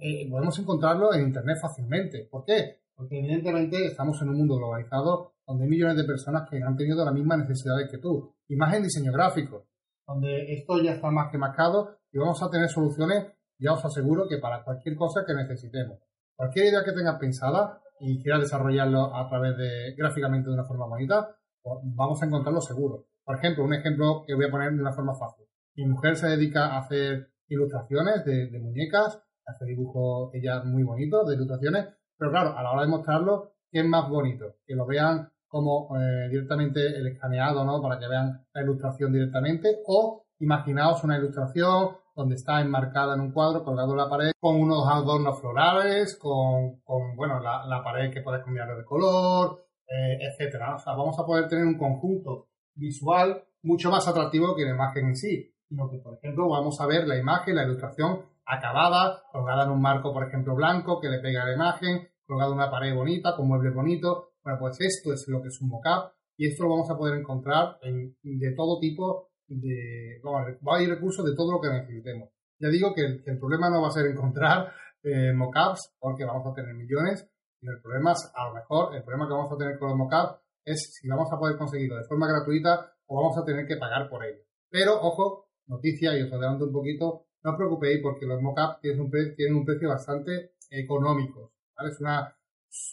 eh, 0.00 0.28
podemos 0.28 0.58
encontrarlo 0.58 1.14
en 1.14 1.28
Internet 1.28 1.58
fácilmente. 1.60 2.26
¿Por 2.30 2.44
qué? 2.44 2.80
Porque 2.96 3.18
evidentemente 3.18 3.86
estamos 3.86 4.20
en 4.22 4.30
un 4.30 4.38
mundo 4.38 4.56
globalizado 4.56 5.34
donde 5.46 5.64
hay 5.64 5.70
millones 5.70 5.96
de 5.96 6.04
personas 6.04 6.48
que 6.50 6.60
han 6.62 6.76
tenido 6.76 7.04
las 7.04 7.14
mismas 7.14 7.38
necesidades 7.38 7.88
que 7.90 7.98
tú. 7.98 8.34
Imagen, 8.48 8.82
diseño 8.82 9.12
gráfico, 9.12 9.66
donde 10.06 10.52
esto 10.52 10.82
ya 10.82 10.92
está 10.92 11.10
más 11.10 11.30
que 11.30 11.38
marcado 11.38 11.98
y 12.12 12.18
vamos 12.18 12.42
a 12.42 12.50
tener 12.50 12.68
soluciones, 12.68 13.26
ya 13.58 13.72
os 13.72 13.84
aseguro 13.84 14.26
que 14.28 14.38
para 14.38 14.64
cualquier 14.64 14.96
cosa 14.96 15.24
que 15.26 15.34
necesitemos. 15.34 15.98
Cualquier 16.34 16.66
idea 16.66 16.84
que 16.84 16.92
tengas 16.92 17.18
pensada 17.18 17.80
y 18.00 18.22
quieras 18.22 18.42
desarrollarlo 18.42 19.14
a 19.14 19.28
través 19.28 19.56
de 19.56 19.94
gráficamente 19.96 20.48
de 20.48 20.54
una 20.54 20.64
forma 20.64 20.86
bonita, 20.86 21.36
pues 21.62 21.78
vamos 21.84 22.22
a 22.22 22.26
encontrarlo 22.26 22.60
seguro. 22.60 23.06
Por 23.24 23.36
ejemplo, 23.36 23.64
un 23.64 23.74
ejemplo 23.74 24.24
que 24.26 24.34
voy 24.34 24.46
a 24.46 24.50
poner 24.50 24.72
de 24.72 24.80
una 24.80 24.92
forma 24.92 25.14
fácil. 25.14 25.44
Mi 25.76 25.86
mujer 25.86 26.16
se 26.16 26.28
dedica 26.28 26.66
a 26.66 26.78
hacer 26.78 27.30
ilustraciones 27.48 28.24
de, 28.24 28.58
muñecas, 28.60 29.22
hace 29.46 29.64
dibujos 29.64 30.34
ella 30.34 30.62
muy 30.64 30.82
bonitos 30.82 31.28
de 31.28 31.34
ilustraciones, 31.34 31.88
pero 32.16 32.30
claro, 32.30 32.56
a 32.56 32.62
la 32.62 32.72
hora 32.72 32.82
de 32.82 32.88
mostrarlo, 32.88 33.52
¿qué 33.70 33.80
es 33.80 33.86
más 33.86 34.08
bonito? 34.08 34.56
Que 34.66 34.74
lo 34.74 34.86
vean 34.86 35.30
como 35.46 35.96
eh, 35.96 36.28
directamente 36.28 36.86
el 36.86 37.06
escaneado, 37.06 37.64
¿no? 37.64 37.80
Para 37.80 37.98
que 37.98 38.08
vean 38.08 38.46
la 38.52 38.62
ilustración 38.62 39.12
directamente, 39.12 39.78
o 39.86 40.26
imaginaos 40.40 41.04
una 41.04 41.18
ilustración 41.18 41.96
donde 42.18 42.34
está 42.34 42.60
enmarcada 42.60 43.14
en 43.14 43.20
un 43.20 43.32
cuadro, 43.32 43.64
colgado 43.64 43.92
en 43.92 43.98
la 43.98 44.10
pared, 44.10 44.32
con 44.38 44.60
unos 44.60 44.86
adornos 44.86 45.40
florales, 45.40 46.16
con, 46.16 46.80
bueno, 47.16 47.40
la, 47.40 47.82
pared 47.82 48.12
que 48.12 48.22
puedes 48.22 48.44
cambiar 48.44 48.76
de 48.76 48.84
color, 48.84 49.64
eh, 49.86 50.18
etcétera. 50.20 50.74
O 50.74 50.78
sea, 50.78 50.94
vamos 50.94 51.18
a 51.18 51.24
poder 51.24 51.48
tener 51.48 51.64
un 51.64 51.78
conjunto 51.78 52.48
visual 52.74 53.44
mucho 53.62 53.90
más 53.90 54.06
atractivo 54.06 54.54
que 54.54 54.64
la 54.64 54.70
imagen 54.70 55.06
en 55.06 55.16
sí 55.16 55.54
sino 55.68 55.90
que, 55.90 55.98
por 55.98 56.14
ejemplo, 56.14 56.48
vamos 56.48 56.80
a 56.80 56.86
ver 56.86 57.06
la 57.06 57.18
imagen, 57.18 57.56
la 57.56 57.64
ilustración 57.64 58.22
acabada, 58.46 59.22
colgada 59.30 59.64
en 59.64 59.70
un 59.70 59.82
marco, 59.82 60.12
por 60.12 60.26
ejemplo, 60.26 60.54
blanco, 60.54 60.98
que 61.00 61.08
le 61.08 61.18
pega 61.18 61.42
a 61.42 61.46
la 61.46 61.54
imagen, 61.54 62.08
colgada 62.26 62.50
en 62.50 62.56
una 62.56 62.70
pared 62.70 62.94
bonita, 62.94 63.36
con 63.36 63.48
muebles 63.48 63.74
bonitos. 63.74 64.28
Bueno, 64.42 64.58
pues 64.58 64.80
esto 64.80 65.12
es 65.12 65.28
lo 65.28 65.42
que 65.42 65.48
es 65.48 65.60
un 65.60 65.68
mockup 65.68 66.12
y 66.36 66.46
esto 66.46 66.62
lo 66.62 66.70
vamos 66.70 66.90
a 66.90 66.96
poder 66.96 67.18
encontrar 67.18 67.78
en, 67.82 68.16
de 68.22 68.54
todo 68.54 68.78
tipo 68.80 69.30
de... 69.48 70.20
va 70.24 70.74
a 70.74 70.76
haber 70.76 70.90
recursos 70.90 71.24
de 71.24 71.34
todo 71.34 71.52
lo 71.52 71.60
que 71.60 71.68
necesitemos. 71.68 72.30
Ya 72.60 72.68
digo 72.68 72.94
que 72.94 73.02
el, 73.02 73.38
problema 73.38 73.70
no 73.70 73.82
va 73.82 73.88
a 73.88 73.92
ser 73.92 74.06
encontrar 74.06 74.72
eh, 75.02 75.32
mockups 75.32 75.94
porque 75.98 76.24
vamos 76.24 76.46
a 76.46 76.54
tener 76.54 76.74
millones 76.74 77.28
y 77.60 77.68
el 77.68 77.80
problema 77.80 78.12
es, 78.12 78.30
a 78.34 78.48
lo 78.48 78.54
mejor, 78.54 78.94
el 78.94 79.02
problema 79.02 79.26
que 79.26 79.34
vamos 79.34 79.52
a 79.52 79.56
tener 79.56 79.78
con 79.78 79.88
los 79.90 79.98
mockups 79.98 80.40
es 80.64 80.94
si 80.94 81.08
vamos 81.08 81.32
a 81.32 81.38
poder 81.38 81.56
conseguirlo 81.56 81.96
de 81.96 82.04
forma 82.04 82.28
gratuita 82.28 82.92
o 83.06 83.16
vamos 83.16 83.38
a 83.38 83.44
tener 83.44 83.66
que 83.66 83.76
pagar 83.76 84.08
por 84.08 84.24
ello. 84.24 84.42
Pero, 84.70 85.00
ojo, 85.00 85.48
noticia, 85.66 86.16
y 86.16 86.22
os 86.22 86.32
adelanto 86.32 86.66
un 86.66 86.72
poquito, 86.72 87.26
no 87.42 87.52
os 87.52 87.56
preocupéis 87.56 88.00
porque 88.02 88.26
los 88.26 88.42
mockups 88.42 88.80
tienen 88.80 89.00
un, 89.00 89.10
tienen 89.10 89.54
un 89.54 89.64
precio 89.64 89.88
bastante 89.88 90.52
económico. 90.70 91.52
¿vale? 91.76 91.90
Es 91.90 92.00
una, 92.00 92.36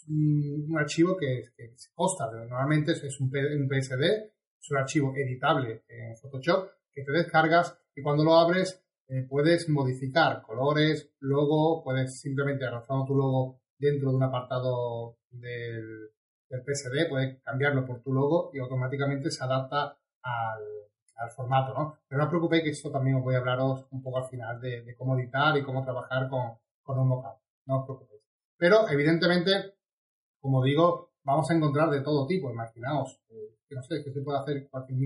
un 0.08 0.78
archivo 0.78 1.18
que, 1.18 1.44
que 1.56 1.76
costa, 1.94 2.32
normalmente 2.32 2.94
es 2.94 3.20
un, 3.20 3.28
un 3.28 3.68
PSD, 3.68 4.35
es 4.66 4.72
un 4.72 4.78
archivo 4.78 5.14
editable 5.16 5.84
en 5.88 6.18
Photoshop 6.18 6.70
que 6.92 7.04
te 7.04 7.12
descargas 7.12 7.78
y 7.96 8.02
cuando 8.02 8.24
lo 8.24 8.36
abres 8.36 8.84
eh, 9.08 9.26
puedes 9.30 9.70
modificar 9.70 10.42
colores, 10.42 11.12
logo, 11.20 11.84
puedes 11.84 12.20
simplemente 12.20 12.66
arrastrar 12.66 13.06
tu 13.06 13.16
logo 13.16 13.62
dentro 13.78 14.10
de 14.10 14.16
un 14.16 14.24
apartado 14.24 15.18
del, 15.30 16.10
del 16.50 16.62
PSD, 16.62 17.10
puedes 17.10 17.42
cambiarlo 17.44 17.86
por 17.86 18.02
tu 18.02 18.12
logo 18.12 18.50
y 18.54 18.60
automáticamente 18.60 19.30
se 19.30 19.44
adapta 19.44 19.98
al, 20.24 20.64
al 21.18 21.30
formato, 21.30 21.74
¿no? 21.74 22.00
Pero 22.08 22.20
no 22.20 22.26
os 22.26 22.30
preocupéis 22.30 22.64
que 22.64 22.70
esto 22.72 22.92
también 22.92 23.18
os 23.18 23.24
voy 23.24 23.36
a 23.36 23.40
hablaros 23.40 23.86
un 23.92 24.02
poco 24.02 24.18
al 24.18 24.30
final 24.30 24.60
de, 24.60 24.96
cómo 24.98 25.16
editar 25.18 25.56
y 25.58 25.64
cómo 25.64 25.84
trabajar 25.84 26.28
con, 26.28 26.58
con 26.82 26.98
un 26.98 27.10
mockup. 27.10 27.38
No 27.68 27.82
os 27.82 27.86
preocupéis. 27.86 28.22
Pero, 28.58 28.90
evidentemente, 28.90 29.76
como 30.40 30.64
digo, 30.64 31.12
vamos 31.24 31.52
a 31.52 31.54
encontrar 31.54 31.90
de 31.92 32.02
todo 32.02 32.26
tipo. 32.26 32.50
Imaginaos, 32.50 33.20
eh, 33.30 33.55
que 33.68 33.76
no 33.76 33.84
sé, 33.84 34.04
que 34.04 34.12
se 34.12 34.22
puede 34.22 34.40
hacer 34.40 34.70
cualquier 34.70 35.00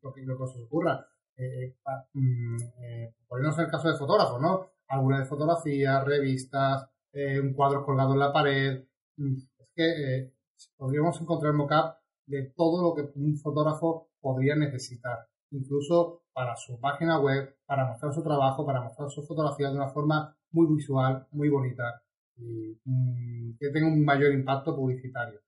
lo 0.00 0.14
que, 0.14 0.42
os 0.42 0.56
ocurra. 0.56 1.06
Eh, 1.36 1.76
mm, 2.14 2.56
eh, 2.82 3.14
poniéndose 3.28 3.62
el 3.62 3.70
caso 3.70 3.88
de 3.88 3.98
fotógrafos, 3.98 4.40
¿no? 4.40 4.70
Alguna 4.88 5.20
de 5.20 5.26
fotografías, 5.26 6.04
revistas, 6.04 6.88
eh, 7.12 7.40
un 7.40 7.52
cuadro 7.52 7.84
colgado 7.84 8.14
en 8.14 8.20
la 8.20 8.32
pared. 8.32 8.84
Mm, 9.16 9.36
es 9.58 9.68
que 9.74 10.18
eh, 10.18 10.32
podríamos 10.76 11.20
encontrar 11.20 11.52
mockup 11.52 11.96
de 12.26 12.52
todo 12.56 12.82
lo 12.82 12.94
que 12.94 13.18
un 13.18 13.36
fotógrafo 13.38 14.08
podría 14.20 14.56
necesitar, 14.56 15.26
incluso 15.50 16.22
para 16.32 16.56
su 16.56 16.80
página 16.80 17.20
web, 17.20 17.56
para 17.66 17.86
mostrar 17.86 18.12
su 18.12 18.22
trabajo, 18.22 18.66
para 18.66 18.82
mostrar 18.82 19.10
sus 19.10 19.26
fotografías 19.26 19.72
de 19.72 19.78
una 19.78 19.88
forma 19.88 20.36
muy 20.52 20.66
visual, 20.74 21.26
muy 21.32 21.48
bonita 21.48 22.02
y 22.36 22.78
mm, 22.84 23.56
que 23.58 23.70
tenga 23.70 23.88
un 23.88 24.04
mayor 24.04 24.32
impacto 24.32 24.74
publicitario. 24.74 25.40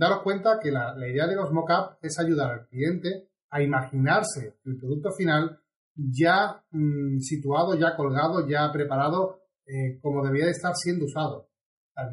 Daros 0.00 0.22
cuenta 0.22 0.58
que 0.58 0.72
la, 0.72 0.96
idea 1.06 1.26
de 1.26 1.36
los 1.36 1.52
mockups 1.52 1.98
es 2.00 2.18
ayudar 2.18 2.50
al 2.52 2.66
cliente 2.68 3.28
a 3.50 3.60
imaginarse 3.60 4.56
el 4.64 4.78
producto 4.78 5.12
final 5.12 5.60
ya 5.94 6.64
mm, 6.70 7.18
situado, 7.18 7.74
ya 7.74 7.94
colgado, 7.94 8.48
ya 8.48 8.72
preparado, 8.72 9.42
eh, 9.66 9.98
como 10.00 10.24
debería 10.24 10.46
de 10.46 10.52
estar 10.52 10.72
siendo 10.74 11.04
usado. 11.04 11.50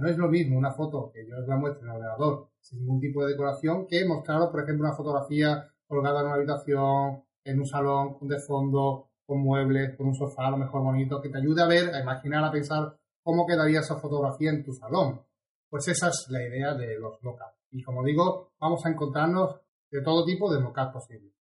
no 0.02 0.10
es 0.10 0.18
lo 0.18 0.28
mismo 0.28 0.58
una 0.58 0.74
foto 0.74 1.10
que 1.14 1.26
yo 1.26 1.38
os 1.40 1.48
la 1.48 1.56
muestre 1.56 1.84
en 1.84 1.92
el 1.92 1.96
ordenador 1.96 2.50
sin 2.60 2.80
ningún 2.80 3.00
tipo 3.00 3.24
de 3.24 3.32
decoración 3.32 3.88
que 3.88 4.06
mostraros, 4.06 4.50
por 4.52 4.64
ejemplo, 4.64 4.86
una 4.86 4.98
fotografía 4.98 5.72
colgada 5.88 6.20
en 6.20 6.26
una 6.26 6.36
habitación, 6.36 7.24
en 7.46 7.58
un 7.58 7.66
salón, 7.66 8.18
de 8.20 8.38
fondo, 8.46 9.12
con 9.26 9.40
muebles, 9.40 9.96
con 9.96 10.08
un 10.08 10.14
sofá 10.14 10.48
a 10.48 10.52
lo 10.52 10.58
mejor 10.58 10.84
bonito, 10.84 11.22
que 11.22 11.30
te 11.30 11.38
ayude 11.38 11.62
a 11.62 11.68
ver, 11.68 11.96
a 11.96 12.02
imaginar, 12.02 12.44
a 12.44 12.52
pensar 12.52 12.98
cómo 13.24 13.48
quedaría 13.48 13.80
esa 13.80 13.96
fotografía 13.96 14.50
en 14.50 14.66
tu 14.66 14.74
salón. 14.74 15.22
Pues 15.70 15.88
esa 15.88 16.10
es 16.10 16.26
la 16.30 16.44
idea 16.44 16.74
de 16.74 17.00
los 17.00 17.24
mockups. 17.24 17.57
Y 17.72 17.84
como 17.84 18.04
digo, 18.04 18.54
vamos 18.60 18.86
a 18.86 18.90
encontrarnos 18.90 19.60
de 19.92 20.02
todo 20.02 20.26
tipo 20.26 20.52
de 20.52 20.60
mockups 20.60 20.94
posibles. 20.94 21.34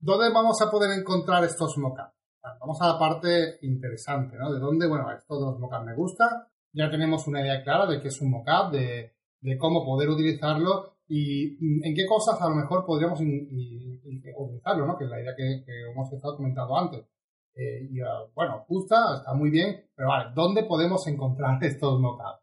¿Dónde 0.00 0.32
vamos 0.32 0.60
a 0.60 0.70
poder 0.70 0.98
encontrar 0.98 1.44
estos 1.44 1.76
mockups? 1.78 2.12
Vamos 2.60 2.80
a 2.80 2.88
la 2.88 2.98
parte 2.98 3.58
interesante, 3.62 4.36
¿no? 4.36 4.52
De 4.52 4.58
dónde, 4.58 4.88
bueno, 4.88 5.10
esto 5.12 5.38
de 5.38 5.46
los 5.46 5.58
mockups 5.60 5.84
me 5.84 5.94
gusta. 5.94 6.48
Ya 6.72 6.90
tenemos 6.90 7.26
una 7.26 7.40
idea 7.40 7.62
clara 7.62 7.86
de 7.86 8.00
qué 8.00 8.08
es 8.08 8.20
un 8.20 8.30
mockup, 8.30 8.72
de, 8.72 9.14
de 9.40 9.58
cómo 9.58 9.84
poder 9.84 10.08
utilizarlo 10.08 10.96
y 11.08 11.58
mm, 11.60 11.84
en 11.84 11.94
qué 11.94 12.06
cosas 12.06 12.40
a 12.40 12.48
lo 12.48 12.54
mejor 12.54 12.86
podríamos 12.86 13.20
utilizarlo, 13.20 14.86
¿no? 14.86 14.96
Que 14.96 15.04
es 15.04 15.10
la 15.10 15.20
idea 15.20 15.34
que, 15.36 15.64
hemos 15.90 16.12
estado 16.12 16.36
comentando 16.36 16.76
antes. 16.76 17.06
Eh, 17.54 17.90
ah, 18.06 18.24
bueno, 18.34 18.64
gusta, 18.66 19.16
está 19.18 19.34
muy 19.34 19.50
bien, 19.50 19.84
pero 19.94 20.08
vale, 20.08 20.32
¿dónde 20.34 20.64
podemos 20.64 21.06
encontrar 21.06 21.62
estos 21.64 22.00
mockups? 22.00 22.40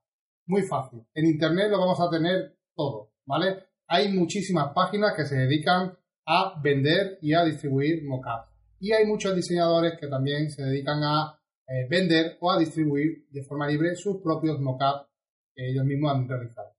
Muy 0.48 0.62
fácil. 0.64 1.06
En 1.14 1.26
Internet 1.26 1.72
lo 1.72 1.80
vamos 1.80 2.00
a 2.00 2.10
tener 2.10 2.59
todo, 2.80 3.12
¿vale? 3.26 3.66
Hay 3.88 4.08
muchísimas 4.08 4.72
páginas 4.74 5.14
que 5.14 5.26
se 5.26 5.36
dedican 5.36 5.98
a 6.26 6.54
vender 6.62 7.20
y 7.22 7.34
a 7.34 7.44
distribuir 7.44 8.06
mockups. 8.06 8.48
Y 8.80 8.94
hay 8.94 9.06
muchos 9.06 9.36
diseñadores 9.36 10.00
que 10.00 10.08
también 10.08 10.50
se 10.50 10.64
dedican 10.64 11.04
a 11.04 11.38
eh, 11.68 11.88
vender 11.90 12.38
o 12.40 12.50
a 12.50 12.58
distribuir 12.58 13.28
de 13.32 13.44
forma 13.44 13.68
libre 13.68 13.96
sus 13.96 14.22
propios 14.22 14.62
mockups 14.62 15.10
que 15.54 15.72
ellos 15.72 15.84
mismos 15.84 16.14
han 16.14 16.30
realizado. 16.30 16.70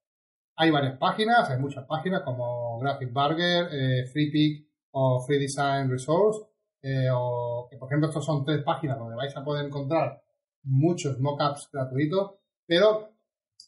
Hay 0.57 0.71
varias 0.71 0.97
páginas, 0.99 1.50
hay 1.50 1.59
muchas 1.59 1.85
páginas 1.87 2.23
como 2.23 2.78
Graphic 2.78 3.12
Burger, 3.12 3.69
eh, 3.71 4.07
FreePic 4.07 4.66
o 4.92 5.23
Free 5.26 5.38
Design 5.38 5.90
Resource, 5.90 6.40
eh, 6.83 7.09
o 7.12 7.66
que 7.71 7.76
por 7.76 7.88
ejemplo 7.88 8.09
estos 8.09 8.25
son 8.25 8.42
tres 8.42 8.62
páginas 8.62 8.99
donde 8.99 9.16
vais 9.16 9.37
a 9.37 9.45
poder 9.45 9.66
encontrar 9.66 10.23
muchos 10.62 11.21
mockups 11.21 11.69
gratuitos, 11.71 12.37
pero 12.66 13.10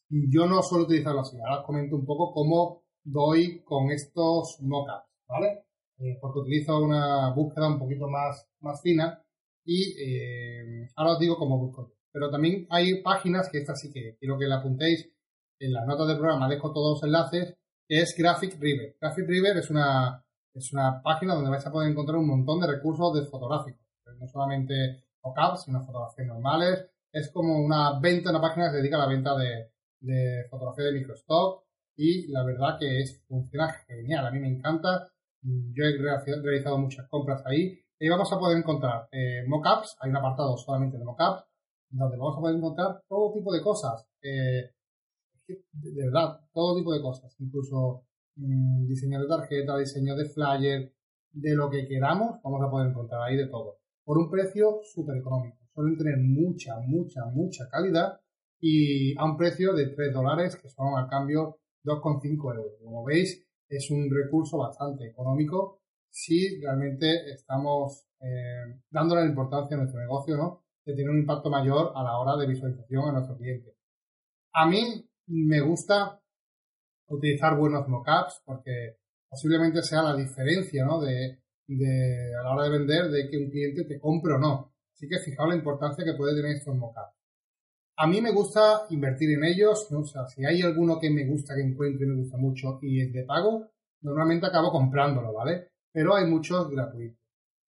yo 0.08 0.46
no 0.46 0.62
suelo 0.62 0.84
utilizarlo 0.84 1.20
así. 1.20 1.38
Ahora 1.38 1.60
os 1.60 1.66
comento 1.66 1.96
un 1.96 2.04
poco 2.04 2.32
cómo 2.32 2.84
doy 3.04 3.62
con 3.64 3.90
estos 3.90 4.58
mockups, 4.60 5.08
¿vale? 5.28 5.64
Eh, 5.98 6.18
porque 6.20 6.40
utilizo 6.40 6.78
una 6.78 7.32
búsqueda 7.34 7.68
un 7.68 7.78
poquito 7.78 8.08
más, 8.08 8.48
más 8.60 8.80
fina 8.82 9.22
y 9.64 9.94
ahora 10.96 11.12
os 11.12 11.18
digo 11.18 11.36
cómo 11.36 11.58
busco. 11.58 11.92
Pero 12.12 12.30
también 12.30 12.66
hay 12.70 13.02
páginas 13.02 13.48
que 13.50 13.58
esta 13.58 13.74
sí 13.74 13.92
que 13.92 14.16
quiero 14.18 14.38
que 14.38 14.46
la 14.46 14.56
apuntéis 14.56 15.10
en 15.62 15.72
las 15.72 15.86
notas 15.86 16.08
del 16.08 16.18
programa 16.18 16.48
dejo 16.48 16.72
todos 16.72 16.96
los 16.96 17.04
enlaces, 17.04 17.56
que 17.86 18.00
es 18.00 18.14
Graphic 18.16 18.58
River. 18.60 18.96
Graphic 19.00 19.28
River 19.28 19.56
es 19.58 19.70
una, 19.70 20.24
es 20.52 20.72
una 20.72 21.00
página 21.02 21.34
donde 21.34 21.50
vais 21.50 21.66
a 21.66 21.70
poder 21.70 21.90
encontrar 21.90 22.18
un 22.18 22.26
montón 22.26 22.60
de 22.60 22.66
recursos 22.66 23.14
de 23.14 23.26
fotográficos. 23.26 23.80
No 24.18 24.26
solamente 24.26 25.04
mockups, 25.22 25.62
sino 25.64 25.84
fotografías 25.84 26.26
normales. 26.26 26.86
Es 27.12 27.30
como 27.30 27.58
una 27.58 27.98
venta, 28.00 28.30
una 28.30 28.40
página 28.40 28.66
que 28.66 28.72
se 28.72 28.76
dedica 28.78 28.96
a 28.96 29.06
la 29.06 29.06
venta 29.06 29.36
de, 29.36 29.71
de 30.02 30.44
fotografía 30.50 30.86
de 30.86 30.92
microstock 30.92 31.64
y 31.96 32.30
la 32.30 32.44
verdad 32.44 32.78
que 32.78 33.00
es, 33.00 33.22
funciona 33.26 33.72
genial. 33.86 34.26
A 34.26 34.30
mí 34.30 34.38
me 34.40 34.48
encanta. 34.48 35.08
Yo 35.42 35.84
he 35.84 35.96
realizado 35.98 36.78
muchas 36.78 37.08
compras 37.08 37.42
ahí 37.46 37.78
y 37.98 38.08
vamos 38.08 38.32
a 38.32 38.38
poder 38.38 38.58
encontrar 38.58 39.08
eh, 39.10 39.44
mockups. 39.46 39.96
Hay 40.00 40.10
un 40.10 40.16
apartado 40.16 40.56
solamente 40.56 40.98
de 40.98 41.04
mockups 41.04 41.44
donde 41.90 42.16
vamos 42.16 42.36
a 42.36 42.40
poder 42.40 42.56
encontrar 42.56 43.02
todo 43.08 43.32
tipo 43.32 43.52
de 43.52 43.62
cosas. 43.62 44.06
Eh, 44.22 44.70
de 45.46 46.04
verdad, 46.04 46.40
todo 46.52 46.76
tipo 46.76 46.92
de 46.92 47.02
cosas, 47.02 47.34
incluso 47.40 48.04
mmm, 48.36 48.86
diseño 48.86 49.20
de 49.20 49.28
tarjeta, 49.28 49.76
diseño 49.76 50.16
de 50.16 50.24
flyer, 50.24 50.92
de 51.32 51.54
lo 51.54 51.70
que 51.70 51.86
queramos, 51.86 52.40
vamos 52.42 52.62
a 52.62 52.70
poder 52.70 52.90
encontrar 52.90 53.22
ahí 53.22 53.36
de 53.36 53.48
todo. 53.48 53.78
Por 54.04 54.18
un 54.18 54.30
precio 54.30 54.80
súper 54.84 55.16
económico. 55.16 55.58
Suelen 55.74 55.96
tener 55.96 56.18
mucha, 56.18 56.78
mucha, 56.80 57.24
mucha 57.26 57.68
calidad 57.68 58.20
y 58.64 59.18
a 59.18 59.24
un 59.24 59.36
precio 59.36 59.74
de 59.74 59.88
3 59.88 60.14
dólares, 60.14 60.54
que 60.54 60.68
son 60.68 60.96
al 60.96 61.08
cambio 61.08 61.58
2,5 61.84 62.54
euros. 62.54 62.78
Como 62.80 63.04
veis, 63.04 63.44
es 63.68 63.90
un 63.90 64.08
recurso 64.08 64.56
bastante 64.58 65.04
económico 65.08 65.80
si 66.08 66.60
realmente 66.60 67.32
estamos 67.32 68.06
eh, 68.20 68.80
dándole 68.88 69.22
la 69.22 69.28
importancia 69.30 69.76
a 69.76 69.80
nuestro 69.80 70.00
negocio, 70.00 70.36
¿no? 70.36 70.64
De 70.84 70.94
tener 70.94 71.10
un 71.10 71.18
impacto 71.18 71.50
mayor 71.50 71.92
a 71.96 72.04
la 72.04 72.16
hora 72.18 72.36
de 72.36 72.46
visualización 72.46 73.08
a 73.08 73.12
nuestro 73.12 73.36
cliente. 73.36 73.74
A 74.52 74.68
mí 74.68 75.10
me 75.26 75.60
gusta 75.60 76.20
utilizar 77.08 77.56
buenos 77.58 77.88
mockups 77.88 78.42
porque 78.44 78.98
posiblemente 79.28 79.82
sea 79.82 80.02
la 80.02 80.14
diferencia, 80.14 80.84
¿no? 80.84 81.00
De, 81.00 81.40
de, 81.66 82.36
a 82.38 82.44
la 82.44 82.50
hora 82.54 82.64
de 82.64 82.78
vender, 82.78 83.10
de 83.10 83.28
que 83.28 83.38
un 83.38 83.50
cliente 83.50 83.84
te 83.84 83.98
compre 83.98 84.34
o 84.34 84.38
no. 84.38 84.72
Así 84.92 85.08
que 85.08 85.18
fijaos 85.18 85.48
la 85.48 85.56
importancia 85.56 86.04
que 86.04 86.14
puede 86.14 86.36
tener 86.36 86.56
estos 86.56 86.76
mockups. 86.76 87.21
A 87.96 88.06
mí 88.06 88.20
me 88.20 88.32
gusta 88.32 88.86
invertir 88.90 89.30
en 89.36 89.44
ellos, 89.44 89.88
¿no? 89.90 90.00
o 90.00 90.04
sea, 90.04 90.26
si 90.26 90.44
hay 90.44 90.62
alguno 90.62 90.98
que 90.98 91.10
me 91.10 91.26
gusta, 91.26 91.54
que 91.54 91.62
encuentro 91.62 92.04
y 92.04 92.08
me 92.08 92.16
gusta 92.16 92.36
mucho 92.38 92.78
y 92.80 93.00
es 93.00 93.12
de 93.12 93.24
pago, 93.24 93.68
normalmente 94.00 94.46
acabo 94.46 94.72
comprándolo, 94.72 95.32
¿vale? 95.32 95.68
Pero 95.92 96.16
hay 96.16 96.26
muchos 96.26 96.70
gratuitos. 96.70 97.20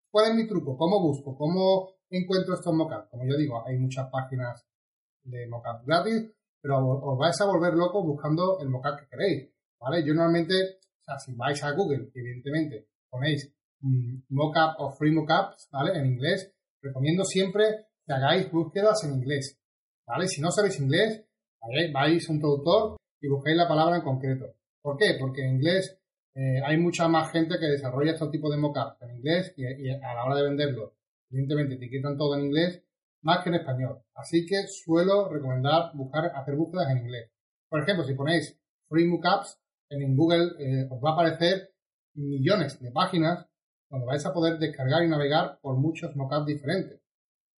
¿Cuál 0.09 0.29
es 0.29 0.35
mi 0.35 0.47
truco? 0.47 0.77
¿Cómo 0.77 1.01
busco? 1.01 1.35
¿Cómo 1.35 1.89
encuentro 2.09 2.53
estos 2.53 2.73
mockups? 2.73 3.09
Como 3.09 3.25
yo 3.25 3.35
digo, 3.35 3.65
hay 3.65 3.77
muchas 3.77 4.09
páginas 4.09 4.65
de 5.23 5.47
mockups 5.47 5.85
gratis, 5.85 6.31
pero 6.61 6.77
os 6.87 7.17
vais 7.17 7.39
a 7.41 7.45
volver 7.45 7.73
locos 7.73 8.05
buscando 8.05 8.59
el 8.61 8.69
mockup 8.69 8.99
que 8.99 9.07
queréis, 9.07 9.49
¿vale? 9.79 10.05
Yo 10.05 10.13
normalmente, 10.13 10.53
o 10.53 11.03
sea, 11.03 11.19
si 11.19 11.33
vais 11.35 11.61
a 11.63 11.71
Google, 11.71 12.11
evidentemente, 12.13 12.87
ponéis 13.09 13.53
mm, 13.81 14.23
mockup 14.29 14.79
o 14.79 14.91
free 14.91 15.11
mockups, 15.11 15.67
¿vale? 15.71 15.97
En 15.97 16.05
inglés, 16.05 16.53
recomiendo 16.81 17.25
siempre 17.25 17.87
que 18.05 18.13
hagáis 18.13 18.49
búsquedas 18.51 19.03
en 19.03 19.15
inglés, 19.15 19.59
¿vale? 20.05 20.27
Si 20.27 20.41
no 20.41 20.51
sabéis 20.51 20.79
inglés, 20.79 21.25
vais 21.93 22.29
a 22.29 22.31
un 22.31 22.39
traductor 22.39 22.97
y 23.21 23.27
buscáis 23.27 23.57
la 23.57 23.67
palabra 23.67 23.97
en 23.97 24.03
concreto. 24.03 24.53
¿Por 24.81 24.97
qué? 24.97 25.15
Porque 25.19 25.43
en 25.43 25.55
inglés 25.55 25.97
eh, 26.35 26.61
hay 26.65 26.77
mucha 26.77 27.07
más 27.07 27.31
gente 27.31 27.57
que 27.59 27.67
desarrolla 27.67 28.13
este 28.13 28.27
tipo 28.27 28.49
de 28.49 28.57
mockups 28.57 29.01
en 29.01 29.17
inglés 29.17 29.53
y, 29.55 29.89
a 29.89 30.13
la 30.13 30.25
hora 30.25 30.35
de 30.35 30.43
venderlo, 30.43 30.95
evidentemente 31.29 31.75
etiquetan 31.75 32.17
todo 32.17 32.35
en 32.35 32.45
inglés 32.45 32.83
más 33.21 33.43
que 33.43 33.49
en 33.49 33.55
español. 33.55 34.03
Así 34.15 34.45
que 34.45 34.67
suelo 34.67 35.29
recomendar 35.29 35.91
buscar, 35.93 36.25
hacer 36.35 36.55
búsquedas 36.55 36.89
en 36.91 36.97
inglés. 36.99 37.31
Por 37.69 37.81
ejemplo, 37.81 38.03
si 38.03 38.13
ponéis 38.13 38.59
Free 38.89 39.07
Mockups 39.07 39.59
en 39.89 40.15
Google, 40.15 40.51
eh, 40.59 40.87
os 40.89 41.01
va 41.01 41.11
a 41.11 41.13
aparecer 41.13 41.73
millones 42.15 42.79
de 42.79 42.91
páginas 42.91 43.47
donde 43.89 44.07
vais 44.07 44.25
a 44.25 44.33
poder 44.33 44.57
descargar 44.57 45.03
y 45.03 45.07
navegar 45.07 45.59
por 45.61 45.77
muchos 45.77 46.15
mockups 46.15 46.47
diferentes. 46.47 46.99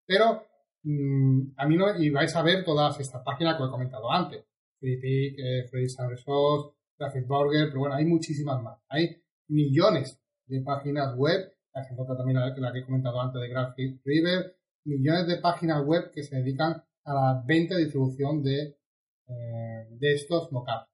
Pero 0.06 0.44
mm, 0.84 1.54
a 1.58 1.68
mí 1.68 1.78
no, 1.78 1.96
y 1.98 2.10
vais 2.10 2.36
a 2.36 2.44
ver 2.44 2.64
todas 2.64 3.00
estas 3.00 3.24
páginas 3.24 3.58
que 3.58 3.64
he 3.64 3.70
comentado 3.70 4.12
antes. 4.12 4.46
FreePic, 4.80 5.40
eh, 5.40 5.68
Free 5.70 5.88
Resource, 6.10 6.76
Graphic 7.00 7.26
Burger, 7.26 7.68
pero 7.70 7.80
bueno, 7.80 7.96
hay 7.96 8.06
muchísimas 8.06 8.62
más. 8.62 8.80
Hay 8.90 9.22
millones 9.48 10.22
de 10.46 10.62
páginas 10.62 11.16
web, 11.16 11.54
la 11.74 12.16
también 12.16 12.38
la, 12.38 12.74
que 12.74 12.80
he 12.80 12.86
comentado 12.86 13.20
antes 13.22 13.42
de 13.42 13.50
Graphic 13.50 14.02
River, 14.04 14.58
millones 14.86 15.28
de 15.28 15.38
páginas 15.38 15.84
web 15.86 16.12
que 16.12 16.24
se 16.24 16.36
dedican 16.36 16.84
a 17.06 17.14
la 17.14 17.44
venta 17.46 17.76
y 17.76 17.84
distribución 17.84 18.44
de, 18.44 18.78
eh, 19.28 19.88
de 19.90 20.14
estos 20.14 20.52
mockups. 20.52 20.90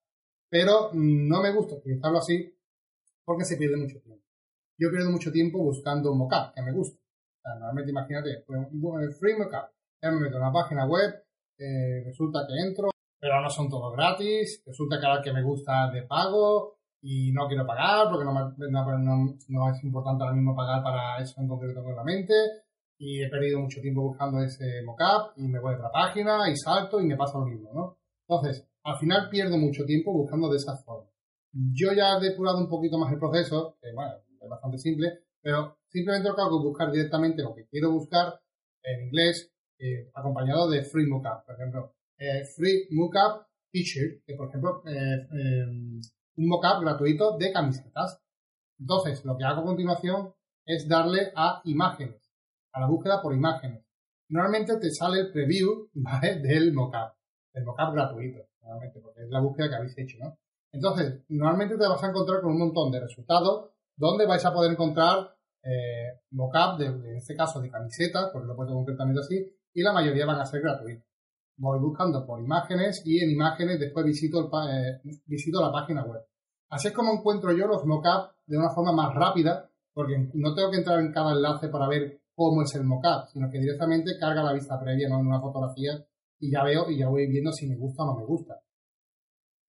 Pero 0.49 0.91
no 0.93 1.41
me 1.41 1.51
gusta 1.51 1.75
utilizarlo 1.75 2.19
así 2.19 2.55
porque 3.25 3.45
se 3.45 3.57
pierde 3.57 3.77
mucho 3.77 3.99
tiempo. 4.01 4.23
Yo 4.77 4.89
pierdo 4.89 5.11
mucho 5.11 5.31
tiempo 5.31 5.59
buscando 5.59 6.11
un 6.11 6.19
mockup 6.19 6.53
que 6.55 6.61
me 6.61 6.71
gusta. 6.71 6.97
O 6.97 7.41
sea, 7.41 7.53
normalmente 7.55 7.91
imagínate, 7.91 8.43
pues, 8.45 9.19
free 9.19 9.35
mockup, 9.35 9.69
ya 10.01 10.11
me 10.11 10.19
meto 10.19 10.37
en 10.37 10.43
una 10.43 10.51
página 10.51 10.85
web, 10.87 11.23
eh, 11.57 12.03
resulta 12.05 12.45
que 12.47 12.53
entro, 12.67 12.89
pero 13.19 13.41
no 13.41 13.49
son 13.49 13.69
todos 13.69 13.93
gratis, 13.93 14.63
resulta 14.65 14.99
que 14.99 15.05
ahora 15.05 15.21
que 15.21 15.33
me 15.33 15.43
gusta 15.43 15.91
de 15.91 16.03
pago 16.03 16.77
y 17.01 17.31
no 17.31 17.47
quiero 17.47 17.65
pagar 17.65 18.07
porque 18.09 18.25
no, 18.25 19.69
es 19.69 19.83
importante 19.83 20.23
ahora 20.23 20.35
mismo 20.35 20.55
pagar 20.55 20.83
para 20.83 21.21
eso 21.21 21.41
en 21.41 21.47
concreto 21.47 21.83
con 21.83 21.95
la 21.95 22.03
mente 22.03 22.33
y 22.97 23.23
he 23.23 23.29
perdido 23.29 23.59
mucho 23.59 23.81
tiempo 23.81 24.01
buscando 24.01 24.41
ese 24.41 24.81
mockup 24.85 25.37
y 25.37 25.47
me 25.47 25.59
voy 25.59 25.73
a 25.73 25.77
otra 25.77 25.91
página 25.91 26.49
y 26.49 26.55
salto 26.55 26.99
y 26.99 27.05
me 27.05 27.15
pasa 27.15 27.39
lo 27.39 27.45
mismo, 27.45 27.71
¿no? 27.73 27.97
Entonces, 28.27 28.67
al 28.83 28.97
final 28.97 29.29
pierdo 29.29 29.57
mucho 29.57 29.85
tiempo 29.85 30.11
buscando 30.11 30.49
de 30.49 30.57
esa 30.57 30.75
forma. 30.77 31.09
Yo 31.51 31.93
ya 31.93 32.17
he 32.17 32.29
depurado 32.29 32.59
un 32.59 32.67
poquito 32.67 32.97
más 32.97 33.11
el 33.11 33.19
proceso, 33.19 33.77
que 33.81 33.93
bueno, 33.93 34.13
es 34.39 34.49
bastante 34.49 34.77
simple, 34.77 35.19
pero 35.41 35.77
simplemente 35.87 36.29
lo 36.29 36.35
que 36.35 36.41
hago 36.41 36.59
es 36.59 36.63
buscar 36.63 36.91
directamente 36.91 37.41
lo 37.41 37.55
que 37.55 37.67
quiero 37.67 37.91
buscar 37.91 38.39
en 38.83 39.05
inglés, 39.07 39.51
eh, 39.79 40.11
acompañado 40.13 40.69
de 40.69 40.83
Free 40.83 41.07
Mockup. 41.07 41.45
Por 41.45 41.55
ejemplo, 41.55 41.93
eh, 42.17 42.43
Free 42.45 42.87
Mockup 42.91 43.47
T-shirt, 43.71 44.23
que 44.25 44.35
por 44.35 44.49
ejemplo, 44.49 44.83
eh, 44.85 45.27
un 46.39 46.47
mockup 46.47 46.81
gratuito 46.81 47.37
de 47.37 47.51
camisetas. 47.51 48.21
Entonces, 48.79 49.23
lo 49.25 49.37
que 49.37 49.43
hago 49.43 49.61
a 49.61 49.65
continuación 49.65 50.33
es 50.65 50.87
darle 50.87 51.31
a 51.35 51.61
imágenes, 51.65 52.31
a 52.73 52.79
la 52.79 52.87
búsqueda 52.87 53.21
por 53.21 53.33
imágenes. 53.33 53.83
Normalmente 54.29 54.77
te 54.77 54.91
sale 54.91 55.19
el 55.21 55.31
preview 55.31 55.89
¿vale? 55.93 56.39
del 56.39 56.73
mockup, 56.73 57.13
el 57.53 57.65
mockup 57.65 57.93
gratuito, 57.93 58.39
normalmente, 58.61 58.99
porque 59.01 59.21
es 59.21 59.29
la 59.29 59.41
búsqueda 59.41 59.69
que 59.69 59.75
habéis 59.75 59.97
hecho, 59.97 60.17
¿no? 60.19 60.37
Entonces, 60.71 61.23
normalmente 61.29 61.77
te 61.77 61.87
vas 61.87 62.03
a 62.03 62.09
encontrar 62.09 62.41
con 62.41 62.51
un 62.51 62.59
montón 62.59 62.91
de 62.91 62.99
resultados 62.99 63.71
donde 63.95 64.27
vais 64.27 64.45
a 64.45 64.53
poder 64.53 64.71
encontrar 64.71 65.35
eh, 65.63 66.21
mockup, 66.31 66.77
de, 66.77 66.85
en 66.85 67.17
este 67.17 67.35
caso 67.35 67.59
de 67.59 67.69
camisetas, 67.69 68.29
porque 68.31 68.47
lo 68.47 68.55
puedo 68.55 68.73
concretamente 68.73 69.19
así, 69.19 69.51
y 69.73 69.81
la 69.81 69.93
mayoría 69.93 70.25
van 70.25 70.39
a 70.39 70.45
ser 70.45 70.61
gratuitos. 70.61 71.05
Voy 71.57 71.79
buscando 71.79 72.25
por 72.25 72.41
imágenes 72.41 73.01
y 73.05 73.19
en 73.21 73.31
imágenes 73.31 73.79
después 73.79 74.05
visito, 74.05 74.39
el, 74.39 74.47
eh, 74.71 75.01
visito 75.25 75.61
la 75.61 75.71
página 75.71 76.03
web. 76.05 76.21
Así 76.69 76.87
es 76.87 76.93
como 76.93 77.13
encuentro 77.13 77.51
yo 77.51 77.67
los 77.67 77.85
mockups 77.85 78.35
de 78.47 78.57
una 78.57 78.69
forma 78.69 78.93
más 78.93 79.13
rápida, 79.13 79.69
porque 79.93 80.29
no 80.33 80.53
tengo 80.53 80.71
que 80.71 80.77
entrar 80.77 80.99
en 80.99 81.11
cada 81.11 81.33
enlace 81.33 81.67
para 81.67 81.87
ver 81.87 82.21
cómo 82.33 82.61
es 82.61 82.73
el 82.75 82.85
mockup, 82.85 83.27
sino 83.33 83.49
que 83.49 83.59
directamente 83.59 84.17
carga 84.19 84.43
la 84.43 84.53
vista 84.53 84.79
previa 84.79 85.07
en 85.07 85.13
una 85.13 85.41
fotografía 85.41 86.05
y 86.39 86.51
ya 86.51 86.63
veo 86.63 86.89
y 86.89 86.97
ya 86.97 87.09
voy 87.09 87.27
viendo 87.27 87.51
si 87.51 87.67
me 87.67 87.75
gusta 87.75 88.03
o 88.03 88.05
no 88.05 88.15
me 88.15 88.25
gusta. 88.25 88.61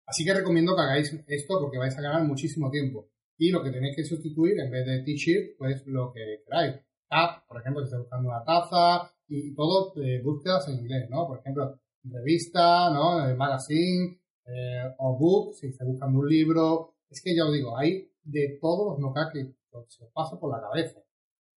Así 0.07 0.25
que 0.25 0.35
recomiendo 0.35 0.75
que 0.75 0.83
hagáis 0.83 1.12
esto 1.26 1.59
porque 1.61 1.78
vais 1.78 1.97
a 1.97 2.02
ganar 2.02 2.25
muchísimo 2.25 2.71
tiempo. 2.71 3.08
Y 3.39 3.50
lo 3.50 3.63
que 3.63 3.71
tenéis 3.71 3.97
que 3.97 4.04
sustituir 4.04 4.60
en 4.60 4.71
vez 4.71 4.86
de 4.86 5.02
T-shirt, 5.02 5.56
pues 5.56 5.82
lo 5.86 6.13
que 6.13 6.43
queráis. 6.45 6.76
Tap, 7.10 7.44
por 7.49 7.60
ejemplo, 7.60 7.82
si 7.82 7.86
estáis 7.86 8.02
buscando 8.02 8.28
una 8.28 8.44
taza 8.44 9.12
y 9.26 9.52
todo 9.52 9.92
eh, 10.00 10.23
búsquedas 10.23 10.68
en 10.68 10.78
inglés, 10.78 11.10
¿no? 11.10 11.26
Por 11.26 11.40
ejemplo, 11.40 11.80
revista, 12.04 12.88
¿no? 12.90 13.28
Eh, 13.28 13.34
magazine 13.34 14.20
eh, 14.46 14.94
o 14.99 15.18
book, 15.18 15.54
si 15.56 15.66
estáis 15.66 15.90
buscando 15.90 16.20
un 16.20 16.28
libro. 16.28 16.94
Es 17.08 17.20
que 17.20 17.34
ya 17.34 17.44
os 17.46 17.52
digo, 17.52 17.76
hay 17.76 18.08
de 18.23 18.58
todos 18.60 18.92
los 18.92 18.99
mockups 19.00 19.32
que 19.32 19.54
se 19.88 20.04
os 20.04 20.12
pasa 20.12 20.38
por 20.38 20.52
la 20.52 20.60
cabeza. 20.60 21.00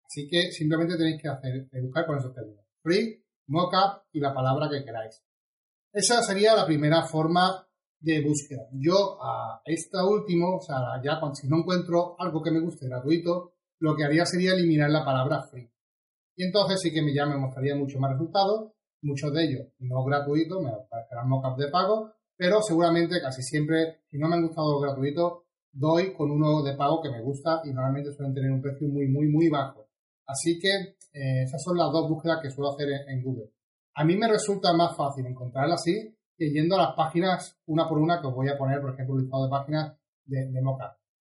Así 0.05 0.29
que 0.29 0.53
simplemente 0.53 0.97
tenéis 0.97 1.21
que 1.21 1.29
hacer, 1.29 1.69
buscar 1.83 2.07
con 2.07 2.19
esos 2.19 2.33
términos. 2.33 2.65
Free, 2.81 3.21
mockup 3.49 4.05
y 4.13 4.21
la 4.21 4.33
palabra 4.33 4.69
que 4.71 4.85
queráis. 4.85 5.21
Esa 5.93 6.23
sería 6.23 6.55
la 6.55 6.65
primera 6.65 7.03
forma 7.03 7.67
de 7.99 8.23
búsqueda. 8.23 8.69
Yo 8.73 9.19
a 9.21 9.63
esta 9.65 10.07
última, 10.07 10.55
o 10.55 10.61
sea, 10.61 11.03
ya 11.03 11.19
cuando 11.19 11.35
si 11.35 11.49
no 11.49 11.59
encuentro 11.59 12.15
algo 12.21 12.41
que 12.41 12.53
me 12.53 12.61
guste 12.61 12.87
gratuito, 12.87 13.55
lo 13.81 13.97
que 13.97 14.05
haría 14.05 14.25
sería 14.25 14.53
eliminar 14.53 14.91
la 14.91 15.05
palabra 15.05 15.43
free. 15.51 15.71
Y 16.37 16.45
entonces 16.45 16.81
sí 16.81 16.93
que 16.93 17.03
ya 17.15 17.27
me 17.27 17.37
mostraría 17.37 17.75
mucho 17.75 17.99
más 17.99 18.13
resultados, 18.13 18.73
muchos 19.03 19.33
de 19.33 19.45
ellos 19.45 19.67
no 19.81 20.05
gratuitos, 20.05 20.63
me 20.63 20.71
aparecerán 20.71 21.29
mockups 21.29 21.59
de 21.59 21.69
pago, 21.69 22.13
pero 22.37 22.63
seguramente 22.63 23.21
casi 23.21 23.43
siempre, 23.43 24.01
si 24.07 24.19
no 24.19 24.29
me 24.29 24.37
han 24.37 24.47
gustado 24.47 24.73
los 24.73 24.83
gratuitos, 24.83 25.43
doy 25.73 26.15
con 26.15 26.31
uno 26.31 26.63
de 26.63 26.77
pago 26.77 27.03
que 27.03 27.11
me 27.11 27.23
gusta 27.23 27.61
y 27.65 27.73
normalmente 27.73 28.13
suelen 28.13 28.35
tener 28.35 28.51
un 28.51 28.63
precio 28.63 28.89
muy, 28.89 29.09
muy, 29.09 29.29
muy 29.29 29.49
bajo. 29.49 29.89
Así 30.27 30.59
que 30.59 30.69
eh, 31.13 31.43
esas 31.43 31.63
son 31.63 31.77
las 31.77 31.91
dos 31.93 32.09
búsquedas 32.09 32.39
que 32.43 32.51
suelo 32.51 32.71
hacer 32.73 32.89
en, 33.09 33.23
Google. 33.23 33.51
A 33.95 34.05
mí 34.05 34.17
me 34.17 34.29
resulta 34.29 34.73
más 34.73 34.97
fácil 34.97 35.27
encontrarla 35.27 35.75
así 35.75 36.17
que 36.37 36.51
yendo 36.51 36.77
a 36.77 36.87
las 36.87 36.95
páginas 36.95 37.59
una 37.67 37.89
por 37.89 37.99
una 37.99 38.21
que 38.21 38.29
os 38.29 38.35
voy 38.35 38.49
a 38.49 38.57
poner, 38.57 38.81
por 38.81 38.95
ejemplo, 38.95 39.15
un 39.15 39.23
listado 39.23 39.45
de 39.45 39.51
páginas 39.51 39.97
de, 40.25 40.47
de. 40.47 40.61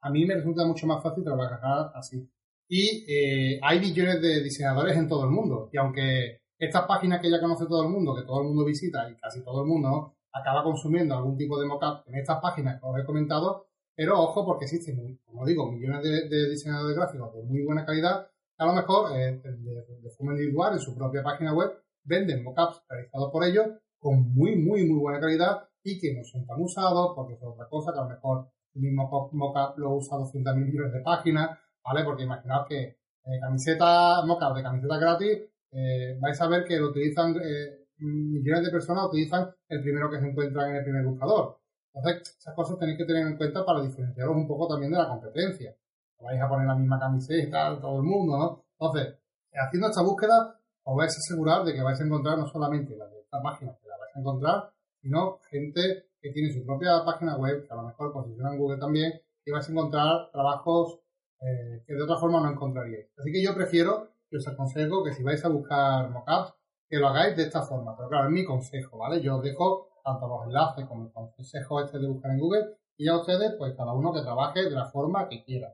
A 0.02 0.10
mí 0.10 0.26
me 0.26 0.36
resulta 0.36 0.65
mucho 0.65 0.88
más 0.88 1.04
fácil 1.04 1.24
trabajar 1.24 1.91
así. 1.93 2.26
Y 2.69 3.05
eh, 3.08 3.60
hay 3.62 3.79
millones 3.79 4.21
de 4.21 4.41
diseñadores 4.41 4.95
en 4.95 5.10
todo 5.10 5.25
el 5.25 5.32
mundo. 5.32 5.69
Y 5.73 5.77
aunque 5.77 6.43
estas 6.58 6.86
páginas 6.86 7.19
que 7.19 7.29
ya 7.29 7.41
conoce 7.41 7.65
todo 7.65 7.84
el 7.84 7.89
mundo, 7.89 8.15
que 8.15 8.23
todo 8.23 8.41
el 8.41 8.47
mundo 8.47 8.63
visita 8.63 9.10
y 9.10 9.15
casi 9.15 9.43
todo 9.43 9.63
el 9.63 9.67
mundo 9.67 10.15
acaba 10.32 10.63
consumiendo 10.63 11.15
algún 11.15 11.36
tipo 11.36 11.60
de 11.60 11.67
mockup 11.67 12.08
en 12.08 12.15
estas 12.15 12.39
páginas 12.39 12.79
que 12.79 12.86
os 12.86 12.99
he 12.99 13.05
comentado, 13.05 13.65
pero 13.95 14.21
ojo 14.21 14.45
porque 14.45 14.65
existen, 14.65 15.19
como 15.25 15.45
digo, 15.45 15.69
millones 15.71 16.03
de, 16.03 16.29
de 16.29 16.49
diseñadores 16.49 16.95
gráficos 16.95 17.34
de 17.34 17.43
muy 17.43 17.63
buena 17.65 17.86
calidad 17.86 18.27
a 18.60 18.65
lo 18.65 18.73
mejor 18.73 19.17
eh, 19.17 19.41
de, 19.41 20.10
forma 20.12 20.34
individual 20.34 20.73
en 20.73 20.79
su 20.79 20.93
propia 20.93 21.23
página 21.23 21.53
web 21.53 21.71
venden 22.03 22.43
mockups 22.43 22.84
realizados 22.89 23.32
por 23.32 23.45
ellos 23.45 23.67
con 23.97 24.34
muy, 24.34 24.58
muy, 24.58 24.86
muy 24.86 24.99
buena 24.99 25.19
calidad 25.19 25.63
y 25.82 25.97
que 25.97 26.13
no 26.13 26.23
son 26.25 26.45
tan 26.45 26.62
usados 26.62 27.13
porque 27.15 27.36
es 27.36 27.39
otra 27.41 27.67
cosa 27.69 27.93
que 27.93 27.99
a 27.99 28.03
lo 28.03 28.10
mejor 28.10 28.49
el 28.75 28.82
mismo 28.82 29.29
mockup 29.32 29.77
lo 29.77 29.95
usa 29.95 30.17
200.000 30.17 30.55
millones 30.55 30.91
de 30.91 30.99
páginas, 30.99 31.58
¿vale? 31.83 32.03
Porque 32.03 32.23
imaginaos 32.23 32.67
que 32.67 32.81
eh, 32.81 33.39
camiseta, 33.41 34.25
mockup 34.25 34.55
de 34.55 34.63
camiseta 34.63 34.97
gratis, 34.97 35.39
eh, 35.71 36.17
vais 36.19 36.41
a 36.41 36.47
ver 36.47 36.63
que 36.65 36.77
lo 36.77 36.89
utilizan, 36.89 37.35
eh, 37.41 37.87
millones 37.99 38.65
de 38.65 38.71
personas 38.71 39.05
utilizan 39.05 39.49
el 39.67 39.81
primero 39.81 40.09
que 40.09 40.19
se 40.19 40.27
encuentra 40.27 40.69
en 40.69 40.75
el 40.77 40.83
primer 40.83 41.05
buscador. 41.05 41.59
Entonces, 41.93 42.37
esas 42.39 42.55
cosas 42.55 42.77
tenéis 42.79 42.97
que 42.97 43.05
tener 43.05 43.27
en 43.27 43.37
cuenta 43.37 43.65
para 43.65 43.81
diferenciaros 43.81 44.35
un 44.35 44.47
poco 44.47 44.67
también 44.67 44.91
de 44.91 44.97
la 44.97 45.07
competencia 45.07 45.75
vais 46.21 46.41
a 46.41 46.49
poner 46.49 46.67
la 46.67 46.75
misma 46.75 46.99
camiseta, 46.99 47.79
todo 47.79 47.97
el 47.97 48.03
mundo, 48.03 48.37
¿no? 48.37 48.65
Entonces, 48.79 49.17
haciendo 49.53 49.87
esta 49.87 50.01
búsqueda, 50.01 50.59
os 50.83 50.97
vais 50.97 51.15
a 51.15 51.17
asegurar 51.17 51.63
de 51.63 51.73
que 51.73 51.81
vais 51.81 51.99
a 51.99 52.03
encontrar 52.03 52.37
no 52.37 52.47
solamente 52.47 52.95
la 52.95 53.07
de 53.07 53.19
esta 53.19 53.41
página 53.41 53.77
que 53.81 53.87
la 53.87 53.97
vais 53.97 54.15
a 54.15 54.19
encontrar, 54.19 54.71
sino 55.01 55.39
gente 55.49 56.07
que 56.21 56.31
tiene 56.31 56.53
su 56.53 56.65
propia 56.65 57.03
página 57.05 57.37
web, 57.37 57.65
que 57.65 57.73
a 57.73 57.77
lo 57.77 57.83
mejor 57.83 58.11
posiciona 58.11 58.51
en 58.51 58.59
Google 58.59 58.79
también, 58.79 59.13
y 59.45 59.51
vais 59.51 59.67
a 59.67 59.71
encontrar 59.71 60.31
trabajos 60.31 60.99
eh, 61.41 61.84
que 61.86 61.93
de 61.93 62.04
otra 62.04 62.17
forma 62.17 62.41
no 62.41 62.52
encontraríais. 62.52 63.08
Así 63.17 63.32
que 63.32 63.43
yo 63.43 63.54
prefiero 63.56 64.10
que 64.30 64.38
os 64.38 64.47
aconsejo 64.47 65.04
que 65.04 65.13
si 65.13 65.23
vais 65.23 65.43
a 65.43 65.49
buscar 65.49 66.10
mockups, 66.10 66.54
que 66.89 66.97
lo 66.97 67.08
hagáis 67.08 67.38
de 67.38 67.43
esta 67.43 67.62
forma. 67.62 67.95
Pero 67.95 68.10
claro, 68.10 68.28
es 68.28 68.34
mi 68.34 68.45
consejo, 68.45 68.97
¿vale? 68.97 69.21
Yo 69.21 69.38
os 69.38 69.43
dejo 69.43 69.89
tanto 70.04 70.28
los 70.28 70.45
enlaces 70.45 70.86
como 70.88 71.06
el 71.06 71.12
consejo 71.12 71.82
este 71.82 71.99
de 71.99 72.08
buscar 72.08 72.32
en 72.32 72.39
Google 72.39 72.65
y 72.97 73.06
ya 73.06 73.17
ustedes, 73.17 73.54
pues 73.58 73.73
cada 73.78 73.93
uno 73.93 74.12
que 74.12 74.21
trabaje 74.21 74.63
de 74.63 74.71
la 74.71 74.86
forma 74.86 75.28
que 75.30 75.43
quiera. 75.43 75.73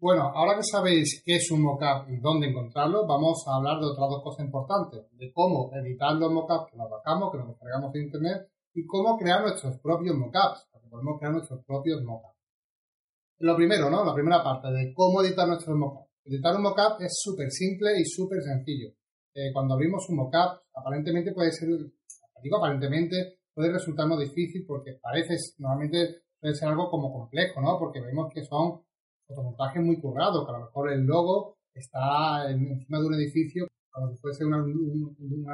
Bueno, 0.00 0.32
ahora 0.34 0.56
que 0.56 0.64
sabéis 0.64 1.22
qué 1.24 1.36
es 1.36 1.48
un 1.52 1.62
mockup 1.62 2.08
y 2.08 2.18
dónde 2.18 2.48
encontrarlo, 2.48 3.06
vamos 3.06 3.44
a 3.46 3.54
hablar 3.54 3.78
de 3.78 3.86
otras 3.86 4.08
dos 4.10 4.22
cosas 4.24 4.44
importantes, 4.46 5.06
de 5.12 5.32
cómo 5.32 5.70
editar 5.74 6.14
los 6.16 6.32
mockups 6.32 6.72
que 6.72 6.76
nos 6.76 6.90
bajamos, 6.90 7.30
que 7.30 7.38
nos 7.38 7.48
descargamos 7.48 7.92
de 7.92 8.02
internet, 8.02 8.48
y 8.74 8.84
cómo 8.84 9.16
crear 9.16 9.42
nuestros 9.42 9.78
propios 9.78 10.16
mockups, 10.16 10.66
porque 10.72 10.88
podemos 10.88 11.18
crear 11.18 11.32
nuestros 11.34 11.64
propios 11.64 12.02
mockups. 12.02 12.31
Lo 13.42 13.56
primero, 13.56 13.90
¿no? 13.90 14.04
La 14.04 14.14
primera 14.14 14.40
parte 14.40 14.70
de 14.70 14.94
cómo 14.94 15.20
editar 15.20 15.48
nuestros 15.48 15.76
mockups. 15.76 16.12
Editar 16.26 16.54
un 16.54 16.62
mockup 16.62 17.00
es 17.00 17.12
súper 17.20 17.50
simple 17.50 17.90
y 17.98 18.04
súper 18.04 18.40
sencillo. 18.40 18.90
Eh, 19.34 19.50
cuando 19.52 19.74
abrimos 19.74 20.08
un 20.10 20.16
mockup, 20.18 20.62
aparentemente 20.72 21.32
puede 21.32 21.50
ser, 21.50 21.68
digo 22.40 22.58
aparentemente, 22.58 23.40
puede 23.52 23.72
resultarnos 23.72 24.20
difícil 24.20 24.64
porque 24.64 24.92
parece, 25.02 25.34
normalmente 25.58 26.22
puede 26.40 26.54
ser 26.54 26.68
algo 26.68 26.88
como 26.88 27.12
complejo, 27.12 27.60
¿no? 27.60 27.80
Porque 27.80 28.00
vemos 28.00 28.30
que 28.32 28.44
son 28.44 28.84
fotomontaje 29.26 29.80
muy 29.80 30.00
currado, 30.00 30.46
que 30.46 30.52
a 30.52 30.58
lo 30.58 30.66
mejor 30.66 30.92
el 30.92 31.04
logo 31.04 31.56
está 31.74 32.48
encima 32.48 33.00
de 33.00 33.06
un 33.06 33.14
edificio 33.14 33.66
como 33.90 34.08
si 34.08 34.18
fuese 34.18 34.44
una, 34.44 34.58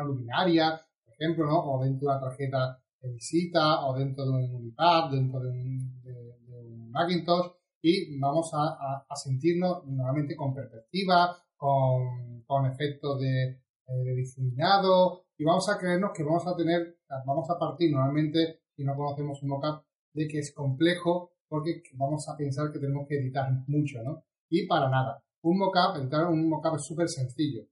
luminaria, 0.05 0.79
por 1.07 1.15
ejemplo, 1.15 1.47
¿no? 1.47 1.59
O 1.59 1.83
dentro 1.83 2.07
de 2.07 2.17
una 2.17 2.21
tarjeta 2.21 2.79
de 3.01 3.13
visita, 3.15 3.87
o 3.87 3.97
dentro 3.99 4.27
de 4.27 4.31
un 4.31 4.67
iPad, 4.67 5.11
dentro 5.11 5.41
de, 5.41 5.49
un 5.49 6.91
Macintosh, 6.91 7.58
y 7.83 8.19
vamos 8.19 8.51
a, 8.55 9.05
sentirnos 9.15 9.85
nuevamente 9.87 10.37
con 10.37 10.55
perspectiva, 10.55 11.37
con, 11.57 12.43
con 12.47 12.67
efectos 12.67 13.21
de, 13.21 13.45
eh, 13.51 14.05
de 14.05 14.15
difuminado, 14.15 15.25
y 15.37 15.45
vamos 15.45 15.69
a 15.69 15.79
creernos 15.79 16.11
que 16.15 16.25
vamos 16.25 16.47
a 16.47 16.57
tener, 16.57 16.99
vamos 17.25 17.49
a 17.49 17.59
partir 17.59 17.93
normalmente, 17.93 18.63
si 18.75 18.85
no 18.85 18.97
conocemos 18.97 19.43
un 19.43 19.51
mockup, 19.51 19.85
de 20.13 20.27
que 20.27 20.39
es 20.39 20.53
complejo, 20.53 21.33
porque 21.49 21.83
vamos 21.95 22.29
a 22.29 22.37
pensar 22.37 22.73
que 22.73 22.81
tenemos 22.81 23.07
que 23.09 23.17
editar 23.17 23.49
mucho, 23.69 24.03
¿no? 24.03 24.25
Y 24.51 24.67
para 24.67 24.91
nada. 24.91 25.23
Un 25.43 25.59
mockup, 25.59 25.97
editar 25.97 26.27
un 26.27 26.49
mockup 26.49 26.75
es 26.77 26.85
súper 26.85 27.09
sencillo. 27.09 27.63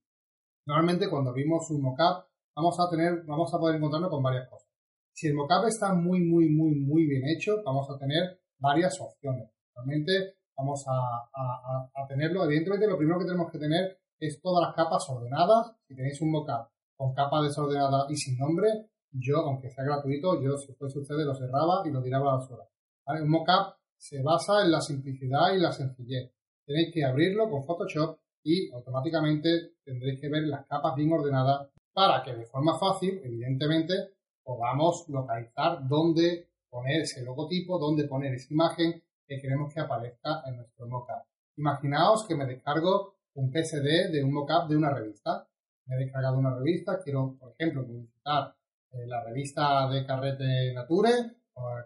Normalmente 0.67 1.11
cuando 1.11 1.33
vimos 1.33 1.69
un 1.71 1.83
mockup 1.83 2.27
vamos 2.55 2.79
a 2.81 2.89
tener, 2.89 3.25
vamos 3.27 3.53
a 3.53 3.59
poder 3.59 3.77
encontrarnos 3.77 4.11
con 4.11 4.23
varias 4.23 4.49
cosas. 4.49 4.69
Si 5.13 5.27
el 5.27 5.35
mockup 5.35 5.67
está 5.67 5.93
muy, 5.93 6.21
muy, 6.21 6.49
muy, 6.49 6.77
muy 6.77 7.07
bien 7.07 7.23
hecho, 7.27 7.63
vamos 7.65 7.89
a 7.91 7.99
tener 7.99 8.41
varias 8.59 9.01
opciones. 9.01 9.56
Realmente 9.77 10.37
vamos 10.57 10.85
a, 10.89 12.07
tenerlo. 12.09 12.45
Evidentemente 12.45 12.87
lo 12.87 12.97
primero 12.97 13.19
que 13.19 13.27
tenemos 13.27 13.53
que 13.53 13.59
tener 13.59 13.99
es 14.19 14.41
todas 14.41 14.67
las 14.67 14.75
capas 14.75 15.09
ordenadas. 15.11 15.73
Si 15.87 15.95
tenéis 15.95 16.21
un 16.23 16.31
mockup 16.31 16.69
con 16.97 17.13
capa 17.13 17.43
desordenada 17.43 18.07
y 18.09 18.17
sin 18.17 18.39
nombre, 18.39 18.89
yo, 19.11 19.39
aunque 19.39 19.71
sea 19.71 19.85
gratuito, 19.85 20.41
yo 20.43 20.57
si 20.57 20.73
fuese 20.73 21.01
ustedes 21.01 21.27
lo 21.27 21.35
cerraba 21.35 21.83
y 21.85 21.91
lo 21.91 22.03
tiraba 22.03 22.31
a 22.31 22.33
la 22.33 22.39
basura. 22.39 22.65
Un 23.07 23.29
mockup 23.29 23.77
se 23.97 24.23
basa 24.23 24.63
en 24.63 24.73
la 24.73 24.81
simplicidad 24.81 25.53
y 25.55 25.61
la 25.61 25.73
sencillez. 25.73 26.33
Tenéis 26.65 26.93
que 26.93 27.05
abrirlo 27.05 27.51
con 27.51 27.65
Photoshop 27.65 28.19
y 28.43 28.71
automáticamente 28.71 29.75
tendréis 29.85 30.21
que 30.21 30.29
ver 30.29 30.45
las 30.45 30.67
capas 30.67 30.95
bien 30.95 31.13
ordenadas 31.13 31.69
para 31.93 32.23
que 32.23 32.35
de 32.35 32.47
forma 32.47 32.79
fácil, 32.79 33.21
evidentemente, 33.25 33.95
podamos 34.43 35.09
localizar 35.09 35.87
dónde 35.89 36.51
poner 36.69 37.03
ese 37.03 37.25
logotipo, 37.25 37.79
dónde 37.79 38.07
poner 38.07 38.35
esa 38.35 38.53
imagen 38.53 39.03
que 39.27 39.41
queremos 39.41 39.73
que 39.73 39.81
aparezca 39.81 40.43
en 40.47 40.57
nuestro 40.57 40.87
mockup. 40.87 41.25
Imaginaos 41.57 42.27
que 42.27 42.35
me 42.35 42.47
descargo 42.47 43.15
un 43.35 43.51
PSD 43.51 44.11
de 44.13 44.23
un 44.23 44.33
mockup 44.33 44.69
de 44.69 44.77
una 44.77 44.91
revista. 44.91 45.47
Me 45.87 45.97
he 45.97 45.99
descargado 46.05 46.39
una 46.39 46.55
revista, 46.55 47.01
quiero, 47.03 47.37
por 47.39 47.53
ejemplo, 47.53 47.87
publicitar 47.87 48.55
eh, 48.93 49.07
la 49.07 49.23
revista 49.25 49.89
de 49.89 50.05
Carrete 50.05 50.73
Nature, 50.75 51.13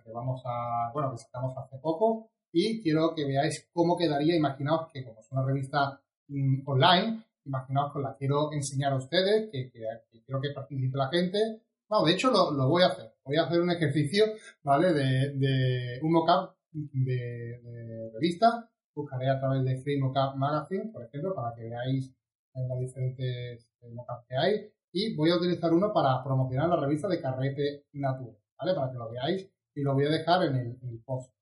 que 0.04 0.12
vamos 0.12 0.42
a, 0.44 0.90
bueno, 0.92 1.12
que 1.12 1.18
sacamos 1.18 1.56
hace 1.56 1.78
poco, 1.78 2.30
y 2.52 2.82
quiero 2.82 3.14
que 3.14 3.24
veáis 3.24 3.68
cómo 3.72 3.96
quedaría. 3.96 4.36
Imaginaos 4.36 4.90
que 4.92 5.04
como 5.04 5.20
es 5.20 5.30
una 5.30 5.44
revista 5.44 6.00
Mm, 6.30 6.62
online, 6.64 7.24
imaginaos 7.44 7.92
que 7.92 7.98
la 8.00 8.16
quiero 8.16 8.52
enseñar 8.52 8.92
a 8.92 8.96
ustedes, 8.96 9.50
que, 9.50 9.70
quiero 10.24 10.40
que 10.40 10.50
participe 10.54 10.96
la 10.96 11.08
gente. 11.08 11.38
No, 11.90 12.04
de 12.04 12.12
hecho 12.12 12.30
lo, 12.30 12.68
voy 12.68 12.82
a 12.84 12.86
hacer. 12.86 13.12
Voy 13.24 13.36
a 13.36 13.42
hacer 13.42 13.60
un 13.60 13.70
ejercicio, 13.70 14.26
¿vale? 14.62 14.92
De, 14.92 15.98
un 16.02 16.12
mockup 16.12 16.54
de, 16.72 17.60
de, 17.62 18.10
revista. 18.12 18.68
Buscaré 18.94 19.30
a 19.30 19.38
través 19.38 19.64
de 19.64 19.80
Free 19.80 20.00
Mockup 20.00 20.36
Magazine, 20.36 20.90
por 20.92 21.04
ejemplo, 21.04 21.34
para 21.34 21.54
que 21.54 21.62
veáis 21.62 22.12
las 22.54 22.78
diferentes 22.78 23.68
mockups 23.82 24.26
que 24.28 24.36
hay. 24.36 24.72
Y 24.92 25.14
voy 25.14 25.30
a 25.30 25.36
utilizar 25.36 25.72
uno 25.72 25.92
para 25.92 26.22
promocionar 26.22 26.68
la 26.68 26.80
revista 26.80 27.08
de 27.08 27.20
Carrete 27.20 27.86
Nature, 27.92 28.36
¿vale? 28.58 28.74
Para 28.74 28.90
que 28.90 28.98
lo 28.98 29.10
veáis 29.10 29.48
y 29.74 29.82
lo 29.82 29.94
voy 29.94 30.06
a 30.06 30.10
dejar 30.10 30.44
en 30.44 30.56
el, 30.56 31.02
post. 31.04 31.32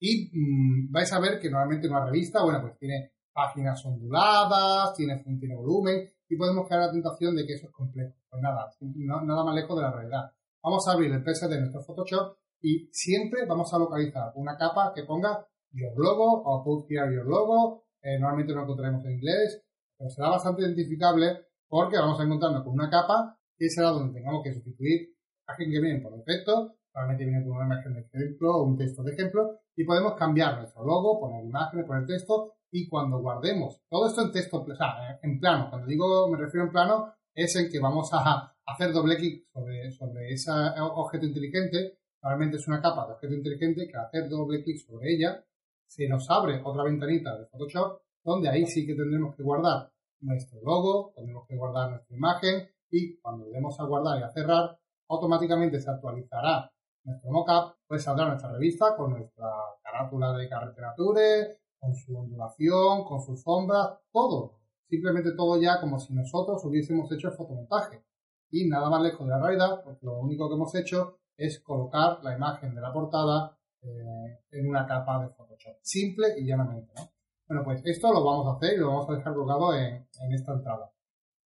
Y 0.00 0.30
mm, 0.32 0.90
vais 0.90 1.12
a 1.12 1.20
ver 1.20 1.38
que 1.38 1.48
normalmente 1.48 1.88
una 1.88 2.04
revista, 2.04 2.42
bueno, 2.42 2.60
pues 2.60 2.76
tiene 2.78 3.12
páginas 3.32 3.84
onduladas, 3.86 4.94
tiene, 4.94 5.22
tiene 5.38 5.54
volumen 5.54 6.08
y 6.28 6.36
podemos 6.36 6.68
caer 6.68 6.82
la 6.82 6.90
tentación 6.90 7.36
de 7.36 7.46
que 7.46 7.54
eso 7.54 7.66
es 7.66 7.72
complejo. 7.72 8.14
Pues 8.28 8.42
nada, 8.42 8.68
nada 8.80 9.44
más 9.44 9.54
lejos 9.54 9.76
de 9.76 9.82
la 9.82 9.92
realidad. 9.92 10.32
Vamos 10.62 10.86
a 10.86 10.92
abrir 10.92 11.12
el 11.12 11.22
PSD 11.22 11.48
de 11.48 11.60
nuestro 11.60 11.82
Photoshop 11.82 12.36
y 12.62 12.88
siempre 12.92 13.44
vamos 13.46 13.72
a 13.74 13.78
localizar 13.78 14.32
una 14.36 14.56
capa 14.56 14.92
que 14.94 15.02
ponga 15.02 15.46
your 15.72 15.92
logo 15.96 16.42
o 16.44 16.62
put 16.64 16.90
here 16.90 17.12
your 17.12 17.26
logo. 17.26 17.84
Eh, 18.00 18.18
normalmente 18.18 18.52
lo 18.52 18.62
encontraremos 18.62 19.04
en 19.04 19.12
inglés, 19.12 19.62
pero 19.96 20.10
será 20.10 20.30
bastante 20.30 20.62
identificable 20.62 21.46
porque 21.68 21.96
vamos 21.96 22.18
a 22.20 22.24
encontrarnos 22.24 22.62
con 22.64 22.72
una 22.74 22.88
capa 22.88 23.38
que 23.56 23.68
será 23.68 23.88
donde 23.90 24.14
tengamos 24.14 24.42
que 24.42 24.52
sustituir 24.52 25.12
imagen 25.48 25.70
que 25.70 25.80
viene 25.80 26.00
por 26.00 26.16
defecto, 26.16 26.76
normalmente 26.94 27.24
viene 27.24 27.44
con 27.44 27.56
una 27.56 27.66
imagen 27.66 27.94
de 27.94 28.00
ejemplo 28.00 28.56
o 28.56 28.64
un 28.64 28.76
texto 28.76 29.02
de 29.02 29.12
ejemplo, 29.12 29.60
y 29.76 29.84
podemos 29.84 30.14
cambiar 30.14 30.58
nuestro 30.58 30.84
logo, 30.84 31.20
poner 31.20 31.44
imágenes, 31.44 31.86
poner 31.86 32.06
texto 32.06 32.54
y 32.70 32.88
cuando 32.88 33.20
guardemos 33.20 33.82
todo 33.88 34.06
esto 34.06 34.22
en 34.22 34.32
texto, 34.32 34.62
o 34.62 34.74
sea, 34.74 35.18
en 35.22 35.38
plano, 35.38 35.68
cuando 35.68 35.86
digo 35.86 36.30
me 36.30 36.38
refiero 36.38 36.66
en 36.66 36.72
plano, 36.72 37.12
es 37.34 37.54
en 37.56 37.70
que 37.70 37.80
vamos 37.80 38.10
a 38.12 38.54
hacer 38.66 38.92
doble 38.92 39.16
clic 39.16 39.46
sobre, 39.52 39.90
sobre 39.92 40.32
ese 40.32 40.50
objeto 40.80 41.26
inteligente. 41.26 41.98
Normalmente 42.22 42.56
es 42.56 42.68
una 42.68 42.80
capa 42.80 43.06
de 43.06 43.14
objeto 43.14 43.34
inteligente 43.34 43.88
que 43.88 43.96
al 43.96 44.06
hacer 44.06 44.28
doble 44.28 44.62
clic 44.62 44.78
sobre 44.78 45.12
ella 45.14 45.44
se 45.86 46.08
nos 46.08 46.30
abre 46.30 46.60
otra 46.64 46.84
ventanita 46.84 47.36
de 47.36 47.46
Photoshop 47.46 48.00
donde 48.24 48.48
ahí 48.48 48.66
sí 48.66 48.86
que 48.86 48.94
tendremos 48.94 49.34
que 49.34 49.42
guardar 49.42 49.92
nuestro 50.20 50.60
logo, 50.62 51.12
tendremos 51.16 51.46
que 51.48 51.56
guardar 51.56 51.90
nuestra 51.90 52.16
imagen 52.16 52.68
y 52.90 53.16
cuando 53.16 53.46
le 53.46 53.52
demos 53.52 53.78
a 53.80 53.84
guardar 53.84 54.20
y 54.20 54.22
a 54.22 54.30
cerrar, 54.30 54.78
automáticamente 55.08 55.80
se 55.80 55.90
actualizará 55.90 56.70
nuestro 57.04 57.30
mockup, 57.32 57.76
pues 57.86 58.04
saldrá 58.04 58.28
nuestra 58.28 58.52
revista 58.52 58.94
con 58.96 59.10
nuestra 59.10 59.50
carátula 59.82 60.32
de 60.36 60.48
Carreterature, 60.48 61.58
con 61.80 61.94
su 61.94 62.16
ondulación, 62.16 63.04
con 63.04 63.20
sus 63.20 63.42
sombras, 63.42 63.98
todo. 64.12 64.60
Simplemente 64.88 65.32
todo 65.32 65.60
ya 65.60 65.80
como 65.80 65.98
si 65.98 66.14
nosotros 66.14 66.64
hubiésemos 66.64 67.10
hecho 67.10 67.28
el 67.28 67.34
fotomontaje. 67.34 68.04
Y 68.50 68.68
nada 68.68 68.88
más 68.88 69.02
lejos 69.02 69.26
de 69.26 69.32
la 69.32 69.40
realidad, 69.40 69.82
porque 69.82 70.06
lo 70.06 70.20
único 70.20 70.48
que 70.48 70.54
hemos 70.54 70.74
hecho 70.74 71.18
es 71.46 71.60
colocar 71.60 72.22
la 72.22 72.36
imagen 72.36 72.74
de 72.74 72.80
la 72.80 72.92
portada 72.92 73.56
eh, 73.82 74.38
en 74.50 74.68
una 74.68 74.86
capa 74.86 75.22
de 75.22 75.28
Photoshop. 75.30 75.76
Simple 75.82 76.34
y 76.38 76.46
llanamente, 76.46 76.92
¿no? 76.96 77.10
Bueno, 77.48 77.64
pues 77.64 77.82
esto 77.84 78.12
lo 78.12 78.24
vamos 78.24 78.46
a 78.46 78.56
hacer 78.56 78.76
y 78.76 78.80
lo 78.80 78.88
vamos 78.88 79.10
a 79.10 79.14
dejar 79.14 79.34
colocado 79.34 79.74
en, 79.74 80.06
esta 80.32 80.52
entrada. 80.52 80.90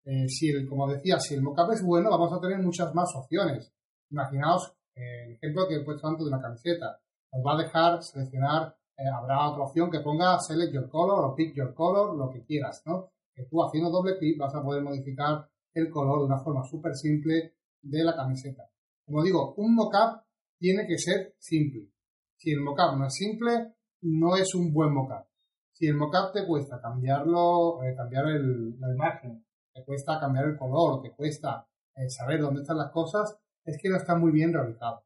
Eh, 0.04 0.28
si 0.28 0.50
el, 0.50 0.68
como 0.68 0.86
decía, 0.86 1.18
si 1.18 1.34
el 1.34 1.42
mockup 1.42 1.72
es 1.72 1.82
bueno, 1.82 2.10
vamos 2.10 2.32
a 2.32 2.40
tener 2.40 2.58
muchas 2.58 2.94
más 2.94 3.08
opciones. 3.16 3.72
Imaginaos 4.10 4.76
eh, 4.94 5.24
el 5.26 5.32
ejemplo 5.32 5.66
que 5.66 5.76
he 5.76 5.84
puesto 5.84 6.06
antes 6.06 6.24
de 6.24 6.30
una 6.30 6.42
camiseta. 6.42 7.00
Nos 7.32 7.44
va 7.44 7.54
a 7.54 7.62
dejar 7.62 8.02
seleccionar 8.02 8.76
habrá 9.04 9.50
otra 9.50 9.64
opción 9.64 9.90
que 9.90 10.00
ponga 10.00 10.38
select 10.38 10.72
your 10.72 10.88
color 10.88 11.24
o 11.24 11.34
pick 11.34 11.54
your 11.54 11.74
color, 11.74 12.16
lo 12.16 12.30
que 12.30 12.44
quieras, 12.44 12.82
¿no? 12.86 13.10
Que 13.34 13.44
tú 13.44 13.62
haciendo 13.62 13.90
doble 13.90 14.16
clic 14.18 14.38
vas 14.38 14.54
a 14.54 14.62
poder 14.62 14.82
modificar 14.82 15.48
el 15.74 15.90
color 15.90 16.20
de 16.20 16.26
una 16.26 16.38
forma 16.38 16.64
súper 16.64 16.94
simple 16.94 17.56
de 17.82 18.04
la 18.04 18.16
camiseta. 18.16 18.70
Como 19.06 19.22
digo, 19.22 19.54
un 19.54 19.74
mockup 19.74 20.24
tiene 20.58 20.84
que 20.86 20.98
ser 20.98 21.34
simple. 21.38 21.88
Si 22.36 22.50
el 22.50 22.60
mockup 22.60 22.98
no 22.98 23.06
es 23.06 23.14
simple, 23.14 23.74
no 24.02 24.36
es 24.36 24.52
un 24.54 24.72
buen 24.72 24.92
mockup. 24.92 25.26
Si 25.72 25.86
el 25.86 25.94
mockup 25.94 26.32
te 26.32 26.44
cuesta 26.44 26.80
cambiarlo, 26.80 27.82
eh, 27.84 27.94
cambiar 27.96 28.26
el, 28.26 28.78
la 28.80 28.92
imagen, 28.92 29.46
te 29.72 29.84
cuesta 29.84 30.18
cambiar 30.18 30.46
el 30.46 30.58
color, 30.58 31.02
te 31.02 31.14
cuesta 31.14 31.68
eh, 31.94 32.08
saber 32.10 32.40
dónde 32.40 32.62
están 32.62 32.78
las 32.78 32.90
cosas, 32.90 33.38
es 33.64 33.78
que 33.80 33.88
no 33.88 33.96
está 33.96 34.16
muy 34.16 34.32
bien 34.32 34.52
realizado. 34.52 35.04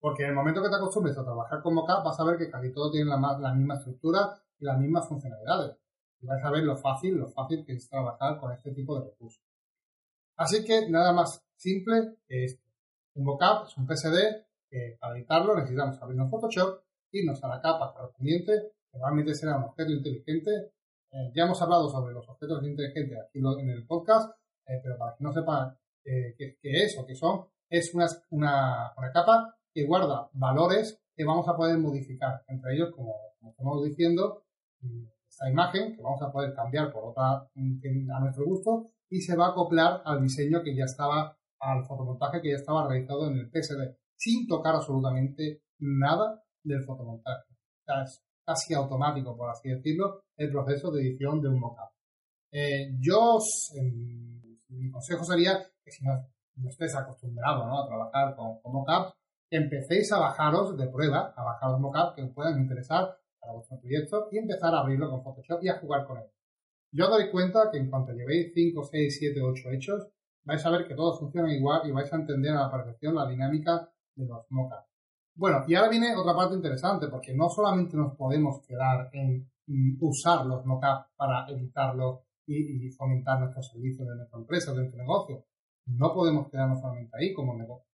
Porque 0.00 0.22
en 0.22 0.30
el 0.30 0.34
momento 0.34 0.62
que 0.62 0.68
te 0.68 0.76
acostumbres 0.76 1.18
a 1.18 1.24
trabajar 1.24 1.62
con 1.62 1.74
mockup, 1.74 2.04
vas 2.04 2.18
a 2.18 2.24
ver 2.24 2.38
que 2.38 2.50
casi 2.50 2.72
todo 2.72 2.90
tiene 2.90 3.10
la, 3.10 3.54
misma 3.54 3.74
estructura 3.74 4.40
y 4.58 4.64
las 4.64 4.78
mismas 4.78 5.06
funcionalidades. 5.06 5.76
Y 6.20 6.26
vas 6.26 6.42
a 6.42 6.50
ver 6.50 6.62
lo 6.62 6.76
fácil, 6.76 7.16
lo 7.16 7.28
fácil 7.28 7.64
que 7.66 7.74
es 7.74 7.88
trabajar 7.90 8.40
con 8.40 8.52
este 8.52 8.72
tipo 8.72 8.98
de 8.98 9.10
recursos. 9.10 9.44
Así 10.36 10.64
que 10.64 10.88
nada 10.88 11.12
más 11.12 11.44
simple 11.56 12.16
que 12.26 12.44
esto. 12.44 12.65
Un 13.16 13.24
mockup 13.24 13.66
es 13.66 13.76
un 13.78 13.86
PSD 13.86 14.44
que 14.68 14.96
para 15.00 15.16
editarlo 15.16 15.56
necesitamos 15.56 16.00
abrirnos 16.02 16.30
Photoshop, 16.30 16.82
irnos 17.12 17.42
a 17.42 17.48
la 17.48 17.60
capa 17.62 17.94
correspondiente, 17.94 18.72
que 18.90 18.98
normalmente 18.98 19.34
será 19.34 19.56
un 19.56 19.64
objeto 19.64 19.90
inteligente. 19.90 20.50
Eh, 21.10 21.32
ya 21.34 21.44
hemos 21.44 21.60
hablado 21.62 21.88
sobre 21.88 22.12
los 22.12 22.28
objetos 22.28 22.62
inteligentes 22.62 23.18
aquí 23.18 23.38
en 23.38 23.70
el 23.70 23.86
podcast, 23.86 24.36
eh, 24.66 24.80
pero 24.82 24.98
para 24.98 25.16
que 25.16 25.24
no 25.24 25.32
sepa 25.32 25.78
eh, 26.04 26.34
qué, 26.36 26.58
es 26.62 26.98
o 26.98 27.06
qué 27.06 27.14
son, 27.14 27.46
es 27.70 27.94
una, 27.94 28.06
una, 28.30 28.92
una 28.96 29.12
capa 29.12 29.56
que 29.72 29.86
guarda 29.86 30.28
valores 30.34 31.00
que 31.14 31.24
vamos 31.24 31.48
a 31.48 31.56
poder 31.56 31.78
modificar. 31.78 32.44
Entre 32.48 32.74
ellos, 32.74 32.90
como, 32.94 33.16
estamos 33.48 33.82
diciendo, 33.82 34.44
mm, 34.80 35.04
esta 35.28 35.50
imagen 35.50 35.96
que 35.96 36.02
vamos 36.02 36.20
a 36.22 36.30
poder 36.30 36.54
cambiar 36.54 36.92
por 36.92 37.04
otra 37.04 37.48
mm, 37.54 38.10
a 38.10 38.20
nuestro 38.20 38.44
gusto 38.44 38.90
y 39.08 39.20
se 39.20 39.36
va 39.36 39.46
a 39.46 39.50
acoplar 39.50 40.02
al 40.04 40.22
diseño 40.22 40.62
que 40.62 40.74
ya 40.74 40.84
estaba, 40.84 41.36
al 41.60 41.84
fotomontaje 41.84 42.40
que 42.40 42.50
ya 42.50 42.56
estaba 42.56 42.88
realizado 42.88 43.28
en 43.28 43.38
el 43.38 43.50
PSD, 43.50 43.96
sin 44.16 44.46
tocar 44.46 44.74
absolutamente 44.74 45.62
nada 45.78 46.42
del 46.62 46.82
fotomontaje. 46.84 47.44
es 48.04 48.22
casi 48.44 48.74
automático, 48.74 49.36
por 49.36 49.50
así 49.50 49.68
decirlo, 49.68 50.22
el 50.36 50.50
proceso 50.50 50.90
de 50.90 51.02
edición 51.02 51.40
de 51.40 51.48
un 51.48 51.60
mockup. 51.60 51.90
Eh, 52.52 52.92
yo, 53.00 53.38
mi 54.68 54.90
consejo 54.90 55.24
sería 55.24 55.58
que 55.84 55.90
si 55.90 56.04
no, 56.04 56.12
estés 56.68 56.94
acostumbrado 56.94 57.64
a 57.64 57.86
trabajar 57.86 58.36
con, 58.36 58.60
con 58.60 58.72
mockups, 58.72 59.14
empecéis 59.50 60.12
a 60.12 60.18
bajaros 60.18 60.76
de 60.76 60.86
prueba, 60.88 61.34
a 61.36 61.42
bajaros 61.42 61.80
mockup 61.80 62.14
que 62.14 62.22
os 62.22 62.32
puedan 62.32 62.60
interesar 62.60 63.16
para 63.40 63.52
vuestro 63.52 63.78
proyecto 63.80 64.28
y 64.30 64.38
empezar 64.38 64.74
a 64.74 64.80
abrirlo 64.80 65.10
con 65.10 65.22
Photoshop 65.22 65.62
y 65.62 65.68
a 65.68 65.78
jugar 65.78 66.06
con 66.06 66.18
él. 66.18 66.26
Yo 66.92 67.08
doy 67.08 67.30
cuenta 67.30 67.68
que 67.70 67.78
en 67.78 67.90
cuanto 67.90 68.12
llevéis 68.12 68.52
5, 68.54 68.82
6, 68.84 69.16
7, 69.18 69.42
8 69.42 69.70
hechos, 69.72 70.08
vais 70.46 70.64
a 70.64 70.70
ver 70.70 70.86
que 70.86 70.94
todos 70.94 71.18
funcionan 71.18 71.50
igual 71.50 71.82
y 71.84 71.90
vais 71.90 72.10
a 72.12 72.16
entender 72.16 72.52
a 72.52 72.62
la 72.62 72.70
perfección 72.70 73.14
la 73.14 73.28
dinámica 73.28 73.90
de 74.14 74.26
los 74.26 74.46
mockups. 74.50 74.86
Bueno, 75.34 75.64
y 75.66 75.74
ahora 75.74 75.90
viene 75.90 76.16
otra 76.16 76.34
parte 76.34 76.54
interesante, 76.54 77.08
porque 77.08 77.34
no 77.34 77.50
solamente 77.50 77.96
nos 77.96 78.16
podemos 78.16 78.62
quedar 78.66 79.10
en 79.12 79.50
mm, 79.66 79.98
usar 80.00 80.46
los 80.46 80.64
mockups 80.64 81.10
para 81.16 81.46
editarlos 81.48 82.20
y, 82.46 82.88
fomentar 82.90 83.40
nuestros 83.40 83.68
servicios 83.68 84.08
de 84.08 84.14
nuestra 84.14 84.38
empresa, 84.38 84.70
de 84.70 84.78
nuestro 84.78 84.98
negocio. 85.00 85.44
No 85.86 86.14
podemos 86.14 86.48
quedarnos 86.48 86.80
solamente 86.80 87.16
ahí 87.18 87.34
como 87.34 87.54
negocio. 87.54 87.86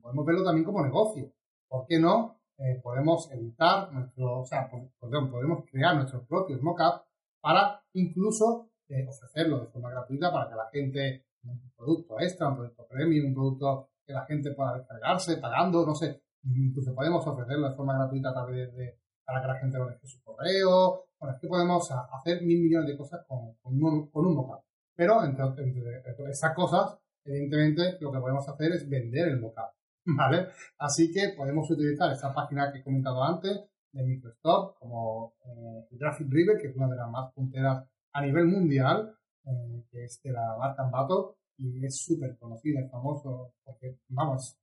Podemos 0.00 0.24
verlo 0.24 0.44
también 0.44 0.64
como 0.64 0.82
negocio. 0.82 1.32
¿Por 1.68 1.86
qué 1.86 1.98
no? 1.98 2.40
Eh, 2.58 2.80
podemos 2.82 3.30
editar 3.32 3.92
nuestro, 3.92 4.40
o 4.40 4.46
sea, 4.46 4.70
podemos 4.98 5.64
crear 5.70 5.96
nuestros 5.96 6.24
propios 6.26 6.62
mockups 6.62 7.02
para 7.40 7.82
incluso 7.92 8.70
eh, 8.88 9.06
ofrecerlo 9.08 9.60
de 9.60 9.66
forma 9.66 9.90
gratuita 9.90 10.32
para 10.32 10.48
que 10.48 10.54
la 10.54 10.68
gente, 10.72 11.25
un 11.48 11.72
producto 11.76 12.20
extra, 12.20 12.48
un 12.48 12.56
producto 12.56 12.86
premium, 12.88 13.28
un 13.28 13.34
producto 13.34 13.90
que 14.06 14.12
la 14.12 14.24
gente 14.26 14.52
pueda 14.52 14.74
descargarse 14.74 15.38
pagando, 15.38 15.84
no 15.84 15.94
sé, 15.94 16.22
incluso 16.54 16.94
podemos 16.94 17.26
ofrecerlo 17.26 17.68
de 17.68 17.76
forma 17.76 17.96
gratuita 17.96 18.30
a 18.30 18.34
través 18.34 18.74
de, 18.74 18.98
para 19.24 19.40
que 19.40 19.48
la 19.48 19.58
gente 19.58 19.78
lo 19.78 19.88
deje 19.88 20.06
su 20.06 20.22
correo. 20.22 21.06
Bueno, 21.18 21.34
es 21.34 21.40
que 21.40 21.48
podemos 21.48 21.90
hacer 21.90 22.42
mil 22.42 22.62
millones 22.62 22.88
de 22.88 22.96
cosas 22.96 23.24
con, 23.26 23.56
un, 23.64 24.10
con 24.10 24.34
mockup. 24.34 24.62
Pero 24.94 25.22
entre, 25.24 25.44
entre, 25.44 26.30
esas 26.30 26.54
cosas, 26.54 26.98
evidentemente, 27.24 27.98
lo 28.00 28.12
que 28.12 28.20
podemos 28.20 28.48
hacer 28.48 28.72
es 28.72 28.88
vender 28.88 29.28
el 29.28 29.40
mockup. 29.40 29.72
¿Vale? 30.16 30.48
Así 30.78 31.12
que 31.12 31.34
podemos 31.36 31.68
utilizar 31.70 32.12
esta 32.12 32.32
página 32.32 32.70
que 32.72 32.78
he 32.78 32.84
comentado 32.84 33.22
antes 33.24 33.60
de 33.92 34.04
Microstop 34.04 34.78
como 34.78 35.34
eh, 35.44 35.88
Graphic 35.92 36.28
River, 36.30 36.58
que 36.60 36.68
es 36.68 36.76
una 36.76 36.88
de 36.88 36.96
las 36.96 37.10
más 37.10 37.32
punteras 37.32 37.84
a 38.12 38.22
nivel 38.22 38.46
mundial, 38.46 39.16
eh, 39.44 39.84
que 39.90 40.04
es 40.04 40.20
de 40.22 40.32
la 40.32 40.56
marca 40.58 40.84
Ambato 40.84 41.35
y 41.58 41.84
es 41.84 41.96
súper 41.96 42.36
conocida 42.38 42.80
y 42.80 42.88
famoso 42.88 43.54
porque, 43.64 43.98
vamos, 44.08 44.58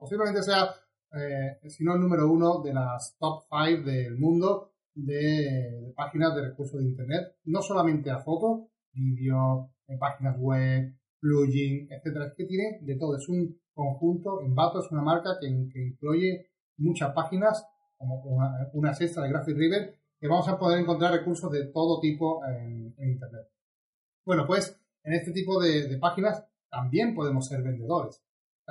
posiblemente 0.00 0.42
sea 0.42 0.68
eh, 1.12 1.58
si 1.68 1.84
no 1.84 1.94
el 1.94 2.00
número 2.00 2.30
uno 2.30 2.60
de 2.62 2.74
las 2.74 3.16
top 3.18 3.44
5 3.48 3.82
del 3.88 4.18
mundo 4.18 4.72
de, 4.94 5.92
páginas 5.94 6.34
de 6.34 6.48
recursos 6.48 6.80
de 6.80 6.86
Internet, 6.86 7.36
no 7.44 7.62
solamente 7.62 8.10
a 8.10 8.18
fotos, 8.18 8.68
vídeo, 8.92 9.70
páginas 9.98 10.36
web, 10.38 10.94
plugin, 11.20 11.88
etcétera, 11.90 12.26
es 12.26 12.34
que 12.34 12.44
tiene 12.44 12.78
de 12.80 12.96
todo, 12.96 13.16
es 13.16 13.28
un 13.28 13.58
conjunto, 13.72 14.40
Envato 14.42 14.80
es 14.80 14.90
una 14.90 15.02
marca 15.02 15.36
que, 15.40 15.46
incluye 15.46 16.48
muchas 16.78 17.12
páginas, 17.12 17.64
como 17.96 18.22
una, 18.22 18.68
una 18.72 18.94
sexta 18.94 19.22
de 19.22 19.28
Graphic 19.30 19.56
River, 19.56 19.94
que 20.18 20.28
vamos 20.28 20.48
a 20.48 20.58
poder 20.58 20.80
encontrar 20.80 21.12
recursos 21.12 21.50
de 21.50 21.66
todo 21.66 22.00
tipo 22.00 22.44
en, 22.46 22.94
Internet. 22.98 23.48
Bueno, 24.24 24.46
pues 24.46 24.78
en 25.06 25.14
este 25.14 25.32
tipo 25.32 25.58
de, 25.60 25.96
páginas 25.98 26.44
también 26.68 27.14
podemos 27.14 27.46
ser 27.46 27.62
vendedores. 27.62 28.22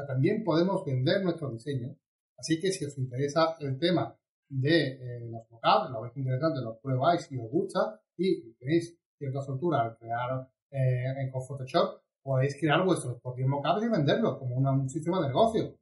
también 0.07 0.43
podemos 0.43 0.85
vender 0.85 1.23
nuestros 1.23 1.53
diseños 1.53 1.97
Así 2.37 2.59
que 2.59 2.71
si 2.71 2.85
os 2.85 2.97
interesa 2.97 3.55
el 3.59 3.77
tema 3.79 4.15
de 4.49 4.87
eh, 4.87 5.19
los 5.21 5.49
mockups, 5.49 5.89
lo 5.91 6.01
veis 6.01 6.17
interesante, 6.17 6.61
lo 6.61 6.79
pruebáis 6.79 7.31
y 7.31 7.37
os 7.37 7.49
gusta 7.49 7.99
y 8.17 8.53
tenéis 8.53 8.97
cierta 9.17 9.41
soltura 9.41 9.81
al 9.81 9.97
crear 9.97 10.47
eh, 10.71 11.29
con 11.31 11.41
Photoshop, 11.41 12.01
podéis 12.21 12.59
crear 12.59 12.83
vuestros 12.83 13.19
propios 13.21 13.47
mockups 13.47 13.83
y 13.83 13.89
venderlos 13.89 14.37
como 14.37 14.55
un 14.55 14.89
sistema 14.89 15.21
de 15.21 15.27
negocio. 15.27 15.77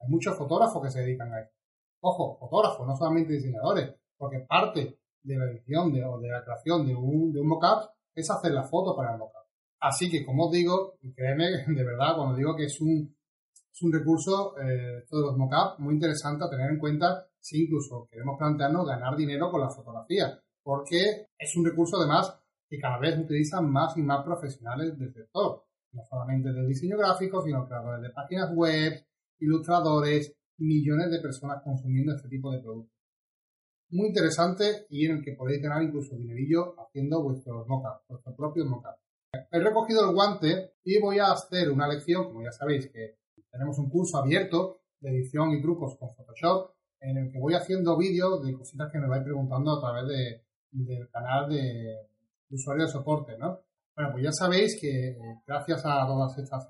Hay 0.00 0.08
muchos 0.08 0.36
fotógrafos 0.36 0.82
que 0.82 0.90
se 0.90 1.00
dedican 1.00 1.32
a 1.32 1.40
esto. 1.40 1.54
Ojo, 2.00 2.38
fotógrafos, 2.38 2.86
no 2.86 2.96
solamente 2.96 3.32
diseñadores, 3.32 3.94
porque 4.16 4.40
parte 4.40 4.98
de 5.22 5.36
la 5.36 5.44
edición 5.50 5.92
o 6.04 6.18
de 6.18 6.28
la 6.28 6.44
creación 6.44 6.86
de 6.86 6.94
un, 6.94 7.32
de 7.32 7.40
un 7.40 7.48
mockup 7.48 7.90
es 8.14 8.30
hacer 8.30 8.52
la 8.52 8.62
foto 8.62 8.96
para 8.96 9.12
el 9.12 9.18
mockup. 9.18 9.37
Así 9.80 10.10
que, 10.10 10.24
como 10.24 10.46
os 10.46 10.52
digo, 10.52 10.98
créeme 11.14 11.44
de 11.66 11.84
verdad 11.84 12.16
cuando 12.16 12.36
digo 12.36 12.56
que 12.56 12.64
es 12.64 12.80
un 12.80 13.16
es 13.78 13.82
un 13.82 13.92
recurso, 13.92 14.58
eh, 14.58 15.04
todos 15.08 15.26
los 15.26 15.36
mockups, 15.36 15.78
muy 15.78 15.94
interesante 15.94 16.44
a 16.44 16.50
tener 16.50 16.68
en 16.68 16.80
cuenta 16.80 17.28
si 17.38 17.62
incluso 17.62 18.08
queremos 18.10 18.36
plantearnos 18.36 18.84
ganar 18.84 19.16
dinero 19.16 19.52
con 19.52 19.60
la 19.60 19.70
fotografía, 19.70 20.36
porque 20.64 21.28
es 21.38 21.56
un 21.56 21.64
recurso 21.64 21.96
además 21.96 22.36
que 22.68 22.78
cada 22.78 22.98
vez 22.98 23.16
utilizan 23.16 23.70
más 23.70 23.96
y 23.96 24.02
más 24.02 24.24
profesionales 24.24 24.98
del 24.98 25.12
sector, 25.14 25.64
no 25.92 26.02
solamente 26.10 26.52
del 26.52 26.66
diseño 26.66 26.98
gráfico, 26.98 27.40
sino 27.40 27.66
creadores 27.68 28.02
de 28.02 28.10
páginas 28.10 28.50
web, 28.52 29.00
ilustradores, 29.38 30.34
millones 30.58 31.12
de 31.12 31.20
personas 31.20 31.62
consumiendo 31.62 32.16
este 32.16 32.28
tipo 32.28 32.50
de 32.50 32.60
productos. 32.60 32.98
Muy 33.90 34.08
interesante 34.08 34.86
y 34.90 35.06
en 35.06 35.18
el 35.18 35.24
que 35.24 35.32
podéis 35.32 35.62
ganar 35.62 35.84
incluso 35.84 36.16
dinerillo 36.16 36.74
haciendo 36.80 37.22
vuestros 37.22 37.66
mockups, 37.68 38.08
vuestros 38.08 38.34
propios 38.36 38.66
mockups. 38.66 39.07
He 39.32 39.58
recogido 39.58 40.08
el 40.08 40.14
guante 40.14 40.72
y 40.84 40.98
voy 41.00 41.18
a 41.18 41.32
hacer 41.32 41.70
una 41.70 41.86
lección, 41.86 42.24
como 42.24 42.42
ya 42.42 42.50
sabéis 42.50 42.90
que 42.90 43.18
tenemos 43.50 43.78
un 43.78 43.90
curso 43.90 44.18
abierto 44.18 44.80
de 45.00 45.10
edición 45.10 45.52
y 45.52 45.60
trucos 45.60 45.96
con 45.98 46.14
Photoshop 46.14 46.72
en 47.00 47.18
el 47.18 47.30
que 47.30 47.38
voy 47.38 47.54
haciendo 47.54 47.96
vídeos 47.96 48.42
de 48.42 48.54
cositas 48.54 48.90
que 48.90 48.98
me 48.98 49.06
vais 49.06 49.22
preguntando 49.22 49.72
a 49.72 49.80
través 49.80 50.08
de, 50.08 50.42
del 50.70 51.08
canal 51.10 51.48
de, 51.48 52.08
usuario 52.50 52.86
de 52.86 52.90
soporte, 52.90 53.36
¿no? 53.38 53.60
Bueno, 53.94 54.12
pues 54.12 54.24
ya 54.24 54.32
sabéis 54.32 54.78
que 54.80 55.08
eh, 55.08 55.42
gracias 55.46 55.84
a 55.84 56.06
todas 56.06 56.36
estas 56.38 56.66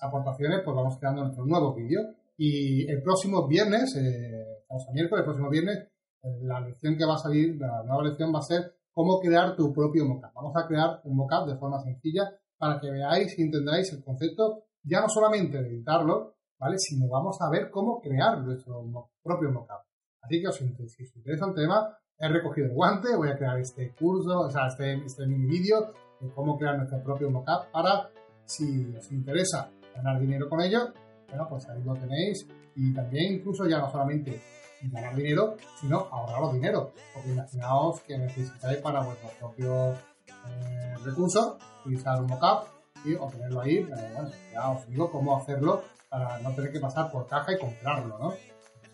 aportaciones, 0.00 0.62
pues 0.64 0.74
vamos 0.74 0.98
creando 0.98 1.22
nuestros 1.22 1.46
nuevos 1.46 1.76
vídeos. 1.76 2.06
Y 2.36 2.90
el 2.90 3.02
próximo 3.02 3.46
viernes, 3.46 3.94
eh, 3.96 4.58
estamos 4.62 4.88
a 4.88 4.92
miércoles, 4.92 5.20
el 5.20 5.24
próximo 5.24 5.50
viernes, 5.50 5.78
eh, 6.22 6.38
la 6.42 6.60
lección 6.60 6.96
que 6.96 7.04
va 7.04 7.14
a 7.14 7.18
salir, 7.18 7.56
la 7.56 7.82
nueva 7.84 8.04
lección 8.04 8.32
va 8.34 8.38
a 8.38 8.42
ser 8.42 8.74
cómo 8.92 9.20
crear 9.20 9.56
tu 9.56 9.72
propio 9.72 10.04
mockup. 10.06 10.32
Vamos 10.34 10.52
a 10.56 10.66
crear 10.66 11.00
un 11.04 11.16
mockup 11.16 11.46
de 11.46 11.56
forma 11.56 11.80
sencilla 11.80 12.30
para 12.58 12.80
que 12.80 12.90
veáis 12.90 13.38
y 13.38 13.42
entendáis 13.42 13.92
el 13.92 14.04
concepto 14.04 14.64
ya 14.82 15.00
no 15.00 15.08
solamente 15.08 15.62
de 15.62 15.68
editarlo, 15.68 16.34
¿vale? 16.58 16.76
Sino 16.78 17.08
vamos 17.08 17.36
a 17.40 17.50
ver 17.50 17.70
cómo 17.70 18.00
crear 18.00 18.38
nuestro 18.40 18.82
propio 19.22 19.50
mockup. 19.50 19.82
Así 20.22 20.40
que 20.40 20.48
os, 20.48 20.56
si 20.56 21.04
os 21.04 21.16
interesa 21.16 21.46
el 21.46 21.54
tema, 21.54 21.96
he 22.18 22.28
recogido 22.28 22.66
el 22.68 22.74
guante, 22.74 23.16
voy 23.16 23.30
a 23.30 23.36
crear 23.36 23.58
este 23.58 23.94
curso, 23.94 24.40
o 24.40 24.50
sea, 24.50 24.66
este, 24.66 24.94
este 25.04 25.26
mini 25.26 25.46
vídeo 25.46 25.92
de 26.20 26.30
cómo 26.34 26.58
crear 26.58 26.76
nuestro 26.76 27.02
propio 27.02 27.30
mockup 27.30 27.70
para, 27.72 28.10
si 28.44 28.94
os 28.94 29.10
interesa 29.12 29.70
ganar 29.94 30.20
dinero 30.20 30.48
con 30.48 30.60
ello, 30.60 30.92
bueno, 31.28 31.46
pues 31.48 31.68
ahí 31.68 31.82
lo 31.82 31.94
tenéis. 31.94 32.46
Y 32.76 32.92
también 32.92 33.34
incluso 33.34 33.66
ya 33.66 33.78
no 33.78 33.90
solamente 33.90 34.40
ganar 34.82 35.14
dinero, 35.14 35.56
sino 35.80 36.08
ahorraros 36.10 36.54
dinero. 36.54 36.92
Porque 37.14 37.30
imaginaos 37.30 38.00
que 38.00 38.18
necesitáis 38.18 38.78
para 38.78 39.02
vuestros 39.02 39.32
propios 39.32 39.98
eh, 40.28 40.94
recursos 41.04 41.56
utilizar 41.84 42.20
un 42.20 42.26
mockup 42.26 42.66
y 43.04 43.14
obtenerlo 43.14 43.60
ahí. 43.60 43.78
Eh, 43.78 44.12
bueno, 44.14 44.30
ya 44.52 44.70
os 44.70 44.86
digo 44.86 45.10
cómo 45.10 45.36
hacerlo 45.36 45.82
para 46.08 46.38
no 46.40 46.52
tener 46.54 46.72
que 46.72 46.80
pasar 46.80 47.10
por 47.10 47.26
caja 47.26 47.52
y 47.52 47.58
comprarlo, 47.58 48.18
¿no? 48.18 48.34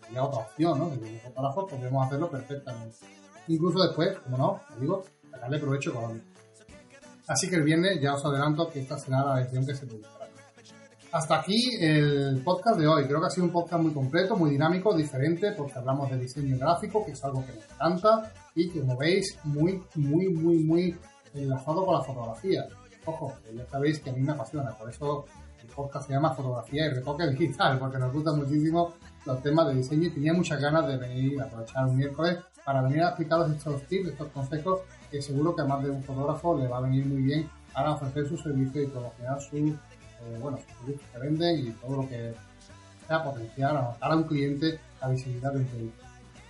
Sería 0.05 0.23
otra 0.23 0.39
opción, 0.39 0.79
¿no? 0.79 0.89
Desde 0.89 1.13
un 1.13 1.19
fotógrafo 1.19 1.67
podemos 1.67 2.05
hacerlo 2.05 2.29
perfectamente. 2.29 2.97
Incluso 3.47 3.79
después, 3.83 4.17
como 4.19 4.37
no, 4.37 4.61
os 4.71 4.79
digo, 4.79 5.03
sacarle 5.31 5.59
provecho 5.59 5.91
económico. 5.91 6.25
Así 7.27 7.49
que 7.49 7.55
el 7.55 7.63
viernes 7.63 7.99
ya 7.99 8.13
os 8.13 8.23
adelanto 8.23 8.69
que 8.69 8.79
esta 8.81 8.97
será 8.97 9.25
la 9.25 9.35
lección 9.35 9.65
que 9.65 9.75
se 9.75 9.85
publicará. 9.85 10.16
Hasta 11.11 11.39
aquí 11.39 11.75
el 11.79 12.41
podcast 12.43 12.79
de 12.79 12.87
hoy. 12.87 13.05
Creo 13.05 13.19
que 13.21 13.27
ha 13.27 13.29
sido 13.29 13.45
un 13.45 13.51
podcast 13.51 13.81
muy 13.81 13.93
completo, 13.93 14.35
muy 14.35 14.49
dinámico, 14.49 14.95
diferente, 14.95 15.51
porque 15.53 15.79
hablamos 15.79 16.09
de 16.11 16.19
diseño 16.19 16.57
gráfico, 16.57 17.05
que 17.05 17.11
es 17.11 17.23
algo 17.23 17.45
que 17.45 17.53
me 17.53 17.59
encanta 17.59 18.31
y 18.55 18.69
que, 18.69 18.81
como 18.81 18.97
veis, 18.97 19.37
muy, 19.43 19.81
muy, 19.95 20.29
muy, 20.29 20.57
muy 20.63 20.95
enlazado 21.33 21.85
con 21.85 21.95
la 21.95 22.03
fotografía 22.03 22.67
ojo, 23.07 23.33
ya 23.53 23.65
sabéis 23.65 23.99
que 23.99 24.09
a 24.09 24.13
mí 24.13 24.21
me 24.21 24.33
apasiona, 24.33 24.71
por 24.71 24.89
eso 24.89 25.25
el 25.61 25.67
podcast 25.69 26.07
se 26.07 26.13
llama 26.13 26.33
Fotografía 26.33 26.85
y 26.85 26.89
Retoque 26.89 27.27
Digital, 27.27 27.79
porque 27.79 27.97
nos 27.97 28.13
gustan 28.13 28.37
muchísimo 28.37 28.93
los 29.25 29.41
temas 29.41 29.67
de 29.67 29.75
diseño 29.75 30.07
y 30.07 30.11
tenía 30.11 30.33
muchas 30.33 30.61
ganas 30.61 30.87
de 30.87 30.97
venir 30.97 31.41
a 31.41 31.45
aprovechar 31.45 31.85
un 31.85 31.97
miércoles 31.97 32.37
para 32.63 32.81
venir 32.81 33.01
a 33.01 33.09
explicaros 33.09 33.51
estos 33.51 33.81
tips, 33.83 34.09
estos 34.09 34.27
consejos 34.27 34.81
que 35.09 35.21
seguro 35.21 35.55
que 35.55 35.61
a 35.61 35.65
más 35.65 35.83
de 35.83 35.89
un 35.89 36.03
fotógrafo 36.03 36.57
le 36.57 36.67
va 36.67 36.77
a 36.77 36.81
venir 36.81 37.05
muy 37.05 37.21
bien 37.23 37.49
para 37.73 37.91
ofrecer 37.91 38.27
su 38.27 38.37
servicio 38.37 38.83
y 38.83 38.87
promocionar 38.87 39.41
su, 39.41 39.75
eh, 40.21 40.37
bueno, 40.39 40.57
productos 40.79 41.07
que 41.11 41.19
venden 41.19 41.67
y 41.67 41.71
todo 41.71 42.01
lo 42.01 42.07
que 42.07 42.33
sea 43.07 43.23
potencial 43.23 43.77
a, 43.77 43.97
a 43.99 44.15
un 44.15 44.23
cliente 44.23 44.79
la 45.01 45.09
visibilidad 45.09 45.51
de 45.53 45.59
un 45.59 45.65
producto. 45.65 46.03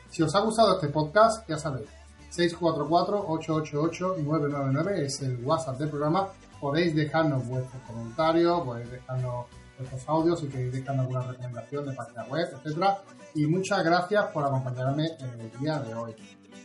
Si 0.09 0.23
os 0.23 0.33
ha 0.35 0.39
gustado 0.39 0.75
este 0.75 0.87
podcast, 0.87 1.45
ya 1.49 1.57
sabéis, 1.57 1.89
644-888-999 2.31 4.99
es 4.99 5.21
el 5.21 5.43
WhatsApp 5.43 5.79
del 5.79 5.89
programa 5.89 6.29
podéis 6.59 6.95
dejarnos 6.95 7.47
vuestros 7.47 7.81
comentarios, 7.83 8.61
podéis 8.61 8.91
dejarnos 8.91 9.45
vuestros 9.77 10.09
audios 10.09 10.39
si 10.39 10.47
queréis 10.47 10.73
dejarnos 10.73 11.05
alguna 11.05 11.31
recomendación 11.31 11.85
de 11.85 11.93
página 11.93 12.23
web, 12.25 12.47
etcétera. 12.53 13.01
Y 13.35 13.45
muchas 13.45 13.83
gracias 13.83 14.25
por 14.27 14.43
acompañarme 14.43 15.09
en 15.19 15.41
el 15.41 15.59
día 15.59 15.79
de 15.79 15.93
hoy. 15.93 16.15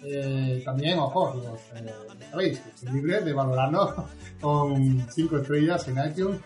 Eh, 0.04 0.62
también, 0.64 0.98
ojo, 0.98 1.34
los, 1.34 1.80
eh, 1.80 1.94
sabéis, 2.30 2.60
libre 2.90 3.20
de 3.20 3.32
valorarnos 3.32 3.90
con 4.40 5.06
5 5.10 5.36
estrellas 5.38 5.86
en 5.88 6.10
iTunes 6.10 6.40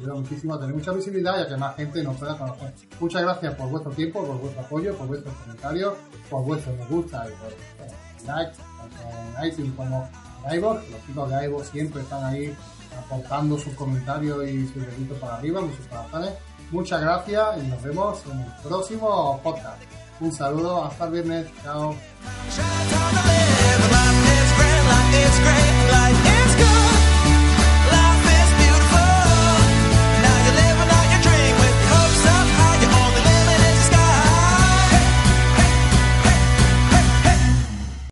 ayuda 0.00 0.14
muchísimo 0.14 0.54
a 0.54 0.60
tener 0.60 0.74
mucha 0.74 0.92
visibilidad 0.92 1.38
y 1.38 1.42
a 1.42 1.48
que 1.48 1.56
más 1.56 1.76
gente 1.76 2.02
nos 2.02 2.16
pueda 2.16 2.36
conocer. 2.36 2.72
Muchas 2.98 3.22
gracias 3.22 3.54
por 3.54 3.68
vuestro 3.68 3.92
tiempo, 3.92 4.24
por 4.24 4.38
vuestro 4.38 4.62
apoyo, 4.62 4.96
por 4.96 5.06
vuestros 5.06 5.34
comentarios, 5.36 5.94
por 6.30 6.44
vuestros 6.44 6.76
me 6.78 6.86
gusta 6.86 7.26
y 7.28 7.32
por 7.32 8.26
likes, 8.26 8.56
tanto 8.56 8.96
en 9.42 9.46
iTunes 9.46 9.72
como 9.76 10.08
en 10.46 10.54
iVoox. 10.54 10.90
Los 10.90 11.06
chicos 11.06 11.30
de 11.30 11.44
iVoox 11.44 11.68
siempre 11.68 12.02
están 12.02 12.24
ahí 12.24 12.56
aportando 12.98 13.58
sus 13.58 13.74
comentarios 13.74 14.48
y 14.48 14.66
sus 14.68 14.86
deditos 14.86 15.18
para 15.18 15.36
arriba, 15.36 15.60
sus 15.60 15.86
corazones. 15.86 16.30
Muchas 16.70 17.00
gracias 17.00 17.58
y 17.62 17.66
nos 17.66 17.82
vemos 17.82 18.22
en 18.30 18.40
el 18.40 18.52
próximo 18.62 19.40
podcast. 19.42 19.82
Un 20.20 20.32
saludo, 20.32 20.84
hasta 20.84 21.06
el 21.06 21.12
viernes, 21.12 21.46
chao. 21.62 21.94